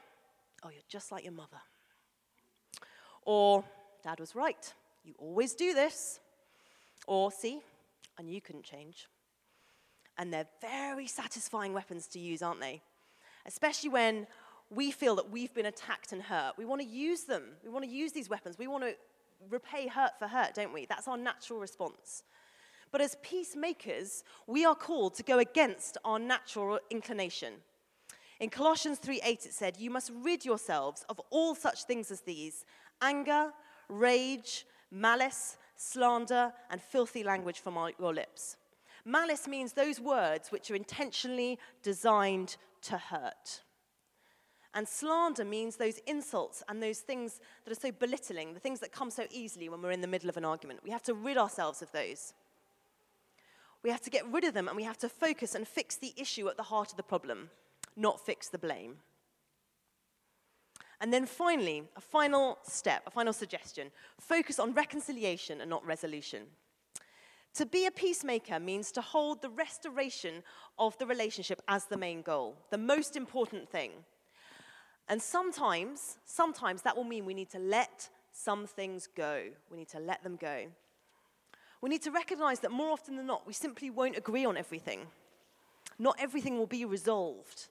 oh, 0.63 0.69
you're 0.69 0.81
just 0.89 1.11
like 1.11 1.23
your 1.23 1.33
mother. 1.33 1.61
Or, 3.31 3.63
Dad 4.01 4.19
was 4.19 4.33
right. 4.33 4.73
You 5.03 5.13
always 5.19 5.53
do 5.53 5.75
this. 5.75 6.19
Or, 7.05 7.31
see, 7.31 7.61
I 8.17 8.23
knew 8.23 8.33
you 8.33 8.41
couldn't 8.41 8.63
change. 8.63 9.07
And 10.17 10.33
they're 10.33 10.47
very 10.61 11.05
satisfying 11.05 11.71
weapons 11.71 12.07
to 12.07 12.19
use, 12.19 12.41
aren't 12.41 12.59
they? 12.59 12.81
Especially 13.45 13.91
when 13.91 14.25
we 14.71 14.89
feel 14.89 15.15
that 15.17 15.29
we've 15.29 15.53
been 15.53 15.67
attacked 15.67 16.11
and 16.11 16.23
hurt. 16.23 16.53
We 16.57 16.65
want 16.65 16.81
to 16.81 16.87
use 16.87 17.25
them. 17.25 17.43
We 17.63 17.69
want 17.69 17.85
to 17.85 17.91
use 17.91 18.11
these 18.13 18.31
weapons. 18.31 18.57
We 18.57 18.65
want 18.65 18.83
to 18.83 18.95
repay 19.47 19.87
hurt 19.87 20.17
for 20.17 20.27
hurt, 20.27 20.55
don't 20.55 20.73
we? 20.73 20.87
That's 20.87 21.07
our 21.07 21.15
natural 21.15 21.59
response. 21.59 22.23
But 22.91 22.99
as 22.99 23.15
peacemakers, 23.21 24.23
we 24.47 24.65
are 24.65 24.73
called 24.73 25.13
to 25.17 25.23
go 25.23 25.37
against 25.37 25.99
our 26.03 26.17
natural 26.17 26.79
inclination. 26.89 27.53
In 28.39 28.49
Colossians 28.49 28.99
3:8 28.99 29.45
it 29.45 29.53
said, 29.53 29.77
"You 29.77 29.91
must 29.91 30.09
rid 30.15 30.45
yourselves 30.45 31.05
of 31.09 31.19
all 31.29 31.53
such 31.53 31.83
things 31.83 32.09
as 32.09 32.21
these: 32.21 32.65
anger, 33.01 33.51
rage, 33.87 34.65
malice, 34.91 35.57
slander, 35.75 36.51
and 36.69 36.81
filthy 36.81 37.23
language 37.23 37.59
from 37.59 37.77
your 37.99 38.13
lips. 38.13 38.57
Malice 39.05 39.47
means 39.47 39.73
those 39.73 39.99
words 39.99 40.51
which 40.51 40.69
are 40.69 40.75
intentionally 40.75 41.57
designed 41.81 42.57
to 42.81 42.97
hurt. 42.97 43.61
And 44.73 44.87
slander 44.87 45.45
means 45.45 45.77
those 45.77 45.97
insults 46.05 46.63
and 46.69 46.81
those 46.81 46.99
things 46.99 47.39
that 47.65 47.71
are 47.71 47.79
so 47.79 47.91
belittling, 47.91 48.53
the 48.53 48.59
things 48.59 48.79
that 48.81 48.91
come 48.91 49.09
so 49.09 49.25
easily 49.31 49.67
when 49.67 49.81
we're 49.81 49.91
in 49.91 50.01
the 50.01 50.07
middle 50.07 50.29
of 50.29 50.37
an 50.37 50.45
argument. 50.45 50.81
We 50.83 50.91
have 50.91 51.03
to 51.03 51.13
rid 51.13 51.37
ourselves 51.37 51.81
of 51.81 51.91
those. 51.91 52.33
We 53.81 53.89
have 53.89 54.01
to 54.01 54.09
get 54.09 54.27
rid 54.31 54.43
of 54.43 54.53
them 54.53 54.67
and 54.67 54.77
we 54.77 54.83
have 54.83 54.97
to 54.99 55.09
focus 55.09 55.55
and 55.55 55.67
fix 55.67 55.95
the 55.95 56.13
issue 56.17 56.47
at 56.49 56.57
the 56.57 56.63
heart 56.63 56.91
of 56.91 56.97
the 56.97 57.03
problem, 57.03 57.49
not 57.95 58.23
fix 58.23 58.47
the 58.49 58.57
blame. 58.59 58.97
And 61.01 61.13
then 61.13 61.25
finally, 61.25 61.83
a 61.95 62.01
final 62.01 62.57
step, 62.63 63.03
a 63.07 63.11
final 63.11 63.33
suggestion 63.33 63.91
focus 64.19 64.59
on 64.59 64.73
reconciliation 64.73 65.61
and 65.61 65.69
not 65.69 65.85
resolution. 65.85 66.43
To 67.55 67.65
be 67.65 67.85
a 67.85 67.91
peacemaker 67.91 68.59
means 68.59 68.91
to 68.91 69.01
hold 69.01 69.41
the 69.41 69.49
restoration 69.49 70.43
of 70.77 70.97
the 70.97 71.05
relationship 71.05 71.61
as 71.67 71.85
the 71.85 71.97
main 71.97 72.21
goal, 72.21 72.55
the 72.69 72.77
most 72.77 73.15
important 73.15 73.69
thing. 73.69 73.91
And 75.07 75.21
sometimes, 75.21 76.19
sometimes 76.25 76.83
that 76.83 76.95
will 76.95 77.03
mean 77.03 77.25
we 77.25 77.33
need 77.33 77.49
to 77.51 77.59
let 77.59 78.09
some 78.31 78.67
things 78.67 79.07
go. 79.07 79.43
We 79.71 79.77
need 79.77 79.89
to 79.89 79.99
let 79.99 80.23
them 80.23 80.37
go. 80.39 80.67
We 81.81 81.89
need 81.89 82.03
to 82.03 82.11
recognize 82.11 82.59
that 82.59 82.71
more 82.71 82.91
often 82.91 83.15
than 83.15 83.25
not, 83.25 83.47
we 83.47 83.53
simply 83.53 83.89
won't 83.89 84.17
agree 84.17 84.45
on 84.45 84.57
everything. 84.57 85.07
Not 85.97 86.17
everything 86.19 86.57
will 86.57 86.67
be 86.67 86.85
resolved. 86.85 87.67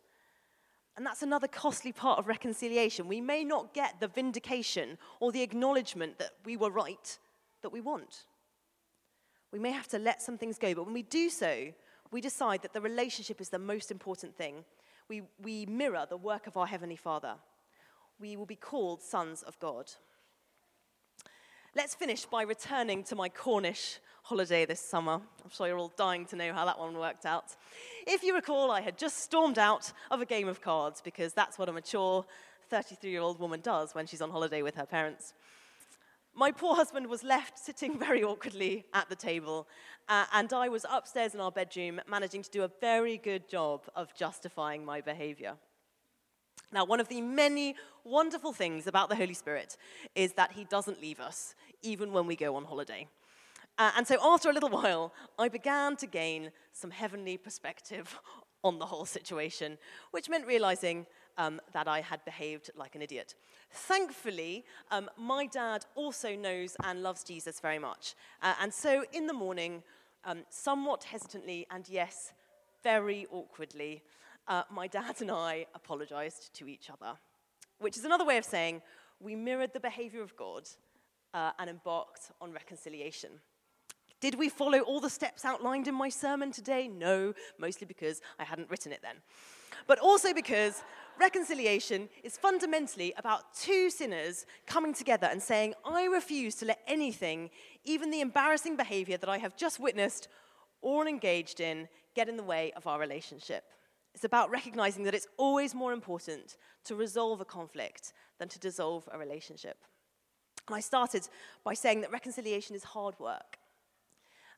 And 0.99 1.07
that's 1.07 1.23
another 1.23 1.47
costly 1.47 1.93
part 1.93 2.19
of 2.19 2.27
reconciliation. 2.27 3.07
We 3.07 3.21
may 3.21 3.45
not 3.45 3.73
get 3.73 4.01
the 4.01 4.09
vindication 4.09 4.99
or 5.21 5.31
the 5.31 5.43
acknowledgement 5.43 6.19
that 6.19 6.33
we 6.45 6.57
were 6.57 6.73
right 6.73 7.19
that 7.63 7.71
we 7.71 7.81
want. 7.81 8.25
We 9.53 9.61
may 9.61 9.71
have 9.71 9.87
to 9.91 9.99
let 10.01 10.21
some 10.21 10.37
things 10.37 10.59
go, 10.59 10.75
but 10.75 10.87
when 10.87 10.95
we 10.95 11.05
do 11.05 11.31
so, 11.31 11.69
we 12.11 12.21
decide 12.21 12.63
that 12.63 12.73
the 12.73 12.81
relationship 12.81 13.41
is 13.41 13.49
the 13.49 13.61
most 13.61 13.93
important 13.93 14.37
thing. 14.37 14.65
We, 15.09 15.23
we 15.41 15.67
mirror 15.67 16.05
the 16.11 16.17
work 16.17 16.49
of 16.49 16.57
our 16.57 16.67
Heavenly 16.67 16.97
Father. 16.97 17.37
We 18.19 18.35
will 18.35 18.45
be 18.45 18.57
called 18.57 19.01
sons 19.01 19.45
of 19.45 19.57
God. 19.61 19.93
Let's 21.77 21.95
finish 21.95 22.25
by 22.27 22.43
returning 22.43 23.05
to 23.05 23.15
my 23.15 23.29
Cornish 23.29 24.01
holiday 24.29 24.67
this 24.67 24.81
summer. 24.81 25.15
I'm 25.15 25.51
sure 25.51 25.67
you're 25.67 25.79
all 25.79 25.93
dying 25.97 26.27
to 26.27 26.37
know 26.37 26.53
how 26.53 26.67
that 26.67 26.79
one 26.79 26.99
worked 26.99 27.25
out. 27.25 27.57
If 28.07 28.23
you 28.23 28.35
recall, 28.35 28.71
I 28.71 28.83
had 28.83 28.99
just 28.99 29.21
stormed 29.21 29.59
out 29.59 29.91
of 30.11 30.21
a 30.21 30.27
game 30.27 30.49
of 30.49 30.61
cards 30.61 31.01
because 31.01 31.33
that's 31.33 31.59
what 31.59 31.71
a 31.71 31.73
mature 31.73 32.27
33 32.69 33.11
year 33.11 33.23
old 33.23 33.41
woman 33.41 33.61
does 33.63 33.95
when 33.95 34.07
she's 34.07 34.21
on 34.21 34.31
holiday 34.31 34.61
with 34.61 34.75
her 34.75 34.85
parents. 34.85 35.33
My 36.35 36.51
poor 36.53 36.75
husband 36.77 37.07
was 37.07 37.25
left 37.25 37.59
sitting 37.59 37.99
very 38.07 38.23
awkwardly 38.23 38.85
at 38.93 39.09
the 39.09 39.17
table, 39.17 39.67
uh, 40.11 40.27
and 40.35 40.53
I 40.53 40.69
was 40.69 40.85
upstairs 40.91 41.33
in 41.33 41.41
our 41.41 41.51
bedroom 41.51 41.99
managing 42.07 42.43
to 42.43 42.51
do 42.51 42.65
a 42.65 42.71
very 42.83 43.17
good 43.17 43.49
job 43.49 43.85
of 43.97 44.15
justifying 44.15 44.85
my 44.85 45.01
behavior. 45.01 45.55
Now, 46.71 46.85
one 46.85 47.01
of 47.01 47.09
the 47.09 47.23
many 47.23 47.77
wonderful 48.05 48.53
things 48.53 48.87
about 48.87 49.09
the 49.09 49.17
Holy 49.17 49.33
Spirit 49.33 49.79
is 50.15 50.35
that 50.35 50.53
he 50.53 50.65
doesn't 50.65 51.01
leave 51.01 51.19
us, 51.19 51.55
even 51.81 52.13
when 52.13 52.27
we 52.27 52.37
go 52.37 52.57
on 52.57 52.67
holiday. 52.67 53.09
Uh, 53.79 53.93
and 53.97 54.07
so, 54.07 54.19
after 54.23 54.51
a 54.51 54.53
little 54.53 54.69
while, 54.81 55.13
I 55.39 55.49
began 55.49 55.97
to 55.97 56.07
gain 56.07 56.51
some 56.73 56.91
heavenly 56.91 57.37
perspective 57.37 58.19
on 58.65 58.79
the 58.79 58.87
whole 58.87 59.07
situation, 59.07 59.79
which 60.11 60.29
meant 60.29 60.47
realizing 60.47 61.07
um, 61.37 61.61
that 61.73 61.87
I 61.87 62.01
had 62.01 62.25
behaved 62.25 62.71
like 62.77 62.97
an 62.97 63.03
idiot. 63.03 63.37
Thankfully, 63.71 64.65
um, 64.91 65.09
my 65.17 65.47
dad 65.47 65.87
also 65.95 66.35
knows 66.35 66.77
and 66.83 67.03
loves 67.03 67.23
Jesus 67.23 67.61
very 67.61 67.79
much. 67.79 68.17
Uh, 68.43 68.55
and 68.61 68.75
so, 68.75 69.05
in 69.13 69.27
the 69.27 69.33
morning, 69.33 69.83
um, 70.25 70.45
somewhat 70.51 71.05
hesitantly 71.05 71.67
and 71.71 71.89
yes, 71.89 72.33
very 72.83 73.27
awkwardly, 73.31 74.03
uh, 74.49 74.63
my 74.71 74.87
dad 74.87 75.21
and 75.21 75.31
I 75.31 75.67
apologized 75.75 76.55
to 76.55 76.69
each 76.69 76.91
other, 76.91 77.13
which 77.79 77.97
is 77.97 78.05
another 78.05 78.25
way 78.25 78.39
of 78.39 78.45
saying 78.45 78.83
we 79.21 79.37
mirrored 79.37 79.73
the 79.73 79.81
behavior 79.81 80.23
of 80.23 80.37
God 80.37 80.69
uh, 81.35 81.53
and 81.59 81.71
embarked 81.71 82.33
on 82.41 82.53
reconciliation. 82.53 83.31
Did 84.21 84.35
we 84.35 84.49
follow 84.49 84.81
all 84.81 85.01
the 85.01 85.11
steps 85.11 85.45
outlined 85.45 85.87
in 85.87 85.95
my 85.95 86.09
sermon 86.09 86.51
today? 86.51 86.89
No, 86.89 87.35
mostly 87.59 87.87
because 87.87 88.21
I 88.39 88.45
hadn't 88.45 88.71
written 88.71 88.93
it 88.93 89.01
then. 89.01 89.17
But 89.87 90.01
also 90.01 90.35
because 90.35 90.83
reconciliation 91.21 92.09
is 92.25 92.37
fundamentally 92.37 93.15
about 93.17 93.55
two 93.55 93.91
sinners 93.91 94.45
coming 94.67 94.93
together 94.93 95.29
and 95.31 95.41
saying, 95.41 95.75
I 95.85 96.05
refuse 96.05 96.57
to 96.57 96.65
let 96.67 96.81
anything, 96.87 97.51
even 97.85 98.11
the 98.11 98.21
embarrassing 98.21 98.77
behavior 98.77 99.17
that 99.19 99.31
I 99.31 99.39
have 99.39 99.57
just 99.57 99.79
witnessed 99.79 100.29
or 100.81 101.07
engaged 101.07 101.61
in, 101.61 101.89
get 102.15 102.29
in 102.29 102.37
the 102.37 102.43
way 102.43 102.73
of 102.77 102.87
our 102.87 102.99
relationship. 102.99 103.65
It's 104.15 104.25
about 104.25 104.51
recognizing 104.51 105.05
that 105.05 105.15
it's 105.15 105.29
always 105.37 105.75
more 105.75 105.93
important 105.93 106.57
to 106.85 106.97
resolve 106.97 107.41
a 107.41 107.45
conflict 107.45 108.13
than 108.39 108.49
to 108.49 108.59
dissolve 108.59 109.09
a 109.13 109.19
relationship. 109.19 109.79
And 110.67 110.75
I 110.75 110.81
started 110.81 111.29
by 111.65 111.75
saying 111.75 112.01
that 112.01 112.13
reconciliation 112.13 112.75
is 112.75 112.85
hard 112.85 113.19
work. 113.21 113.59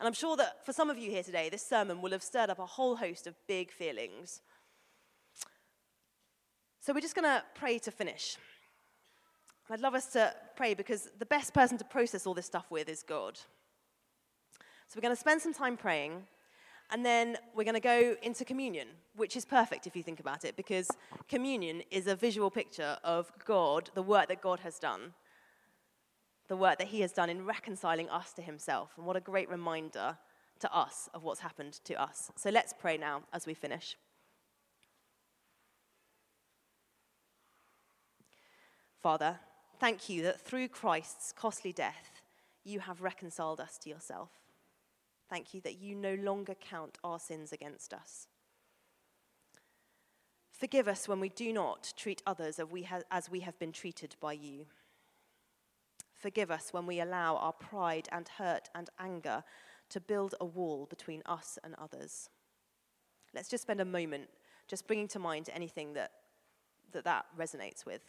And 0.01 0.07
I'm 0.07 0.15
sure 0.15 0.35
that 0.39 0.65
for 0.65 0.73
some 0.73 0.89
of 0.89 0.99
you 0.99 1.11
here 1.11 1.23
today, 1.23 1.51
this 1.51 1.65
sermon 1.65 2.01
will 2.01 2.13
have 2.13 2.23
stirred 2.23 2.49
up 2.49 2.59
a 2.59 2.65
whole 2.65 2.97
host 2.97 3.27
of 3.27 3.35
big 3.47 3.71
feelings. 3.71 4.41
So 6.81 6.95
we're 6.95 7.03
just 7.03 7.15
going 7.15 7.27
to 7.27 7.45
pray 7.55 7.79
to 7.81 7.91
finish. 7.91 8.39
I'd 9.69 9.81
love 9.81 9.95
us 9.95 10.07
to 10.15 10.35
pray 10.57 10.75
because 10.75 11.11
the 11.19 11.27
best 11.27 11.55
person 11.55 11.79
to 11.79 11.85
process 11.85 12.27
all 12.27 12.35
this 12.35 12.47
stuff 12.47 12.71
with 12.71 12.89
is 12.89 13.05
God. 13.05 13.39
So 14.89 14.97
we're 14.97 15.03
going 15.03 15.15
to 15.15 15.21
spend 15.21 15.43
some 15.43 15.53
time 15.55 15.77
praying. 15.77 16.23
And 16.91 17.07
then 17.07 17.37
we're 17.55 17.63
going 17.65 17.75
to 17.75 17.81
go 17.81 18.17
into 18.23 18.45
communion, 18.45 18.89
which 19.15 19.37
is 19.37 19.45
perfect 19.45 19.87
if 19.87 19.95
you 19.95 20.03
think 20.03 20.19
about 20.19 20.45
it, 20.45 20.57
because 20.57 20.89
communion 21.29 21.83
is 21.93 22.09
a 22.09 22.17
visual 22.17 22.51
picture 22.51 22.97
of 23.05 23.31
God, 23.45 23.91
the 23.95 24.03
work 24.03 24.27
that 24.27 24.41
God 24.41 24.59
has 24.61 24.81
done, 24.81 25.13
the 26.51 26.57
work 26.57 26.79
that 26.79 26.89
He 26.89 27.01
has 27.03 27.13
done 27.13 27.31
in 27.31 27.47
reconciling 27.47 28.11
us 28.11 28.33
to 28.33 28.43
Himself. 28.43 28.91
And 28.97 29.07
what 29.07 29.17
a 29.17 29.21
great 29.21 29.49
reminder 29.49 30.19
to 30.59 30.77
us 30.77 31.09
of 31.15 31.23
what's 31.23 31.39
happened 31.39 31.75
to 31.85 31.95
us. 31.95 32.33
So 32.35 32.51
let's 32.51 32.75
pray 32.77 32.99
now 32.99 33.23
as 33.33 33.47
we 33.47 33.55
finish. 33.55 33.97
Father, 39.01 39.39
thank 39.79 40.09
you 40.09 40.25
that 40.25 40.41
through 40.41 40.67
Christ's 40.67 41.33
costly 41.33 41.73
death, 41.73 42.21
you 42.65 42.81
have 42.81 43.01
reconciled 43.01 43.61
us 43.61 43.79
to 43.79 43.89
yourself. 43.89 44.31
Thank 45.31 45.55
you 45.55 45.61
that 45.61 45.79
you 45.79 45.95
no 45.95 46.15
longer 46.15 46.57
count 46.61 46.99
our 47.05 47.21
sins 47.21 47.53
against 47.53 47.95
us. 47.95 48.27
Forgive 50.51 50.89
us 50.89 51.07
when 51.07 51.21
we 51.21 51.29
do 51.29 51.53
not 51.53 51.93
treat 51.97 52.25
others 52.27 52.61
as 53.09 53.31
we 53.31 53.41
have 53.41 53.59
been 53.61 53.73
treated 53.73 54.17
by 54.21 54.33
you. 54.33 54.67
Forgive 56.21 56.51
us 56.51 56.69
when 56.71 56.87
we 56.87 57.01
allow 57.01 57.37
our 57.37 57.55
pride 57.55 58.07
and 58.13 58.29
hurt 58.29 58.69
and 58.75 58.91
anger 58.99 59.43
to 59.89 60.01
build 60.01 60.35
a 60.39 60.45
wall 60.45 60.87
between 60.89 61.23
us 61.25 61.59
and 61.65 61.75
others. 61.77 62.29
Let's 63.35 63.49
just 63.49 63.63
spend 63.63 63.81
a 63.81 63.87
moment 63.87 64.29
just 64.69 64.87
bringing 64.87 65.09
to 65.09 65.19
mind 65.19 65.49
anything 65.53 65.95
that 65.95 66.13
that, 66.93 67.05
that 67.05 67.27
resonates 67.39 67.87
with. 67.87 68.03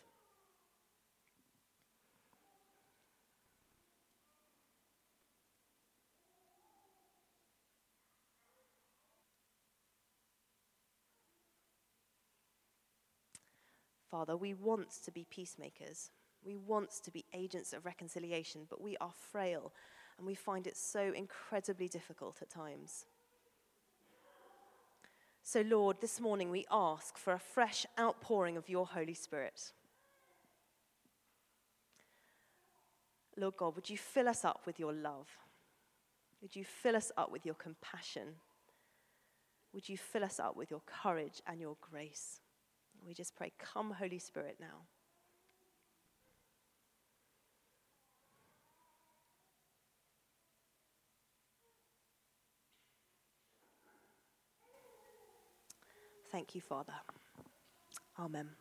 Father, 14.10 14.36
we 14.36 14.54
want 14.54 14.89
to 15.06 15.12
be 15.12 15.26
peacemakers. 15.30 16.12
We 16.45 16.56
want 16.56 16.91
to 17.04 17.12
be 17.12 17.25
agents 17.34 17.73
of 17.73 17.86
reconciliation, 17.86 18.62
but 18.69 18.82
we 18.82 18.97
are 18.97 19.12
frail 19.32 19.71
and 20.17 20.25
we 20.25 20.36
find 20.36 20.67
it 20.67 20.77
so 20.77 21.13
incredibly 21.15 21.88
difficult 21.88 22.38
at 22.41 22.49
times. 22.49 23.06
So, 25.43 25.62
Lord, 25.62 25.97
this 26.01 26.19
morning 26.19 26.51
we 26.51 26.65
ask 26.71 27.17
for 27.17 27.34
a 27.34 27.39
fresh 27.39 27.86
outpouring 27.99 28.58
of 28.58 28.69
your 28.69 28.86
Holy 28.86 29.13
Spirit. 29.13 29.71
Lord 33.38 33.58
God, 33.58 33.75
would 33.75 33.89
you 33.89 33.97
fill 33.97 34.27
us 34.27 34.45
up 34.45 34.62
with 34.65 34.80
your 34.80 34.93
love? 34.93 35.27
Would 36.41 36.56
you 36.56 36.63
fill 36.63 36.95
us 36.95 37.12
up 37.17 37.32
with 37.32 37.45
your 37.45 37.56
compassion? 37.56 38.36
Would 39.73 39.88
you 39.88 39.97
fill 39.97 40.23
us 40.23 40.39
up 40.39 40.56
with 40.56 40.69
your 40.69 40.82
courage 40.86 41.41
and 41.47 41.60
your 41.60 41.77
grace? 41.82 42.41
We 43.06 43.13
just 43.13 43.36
pray, 43.36 43.51
Come, 43.58 43.91
Holy 43.91 44.19
Spirit, 44.19 44.58
now. 44.60 44.86
Thank 56.32 56.56
you, 56.56 56.62
Father. 56.62 56.94
Amen. 58.20 58.61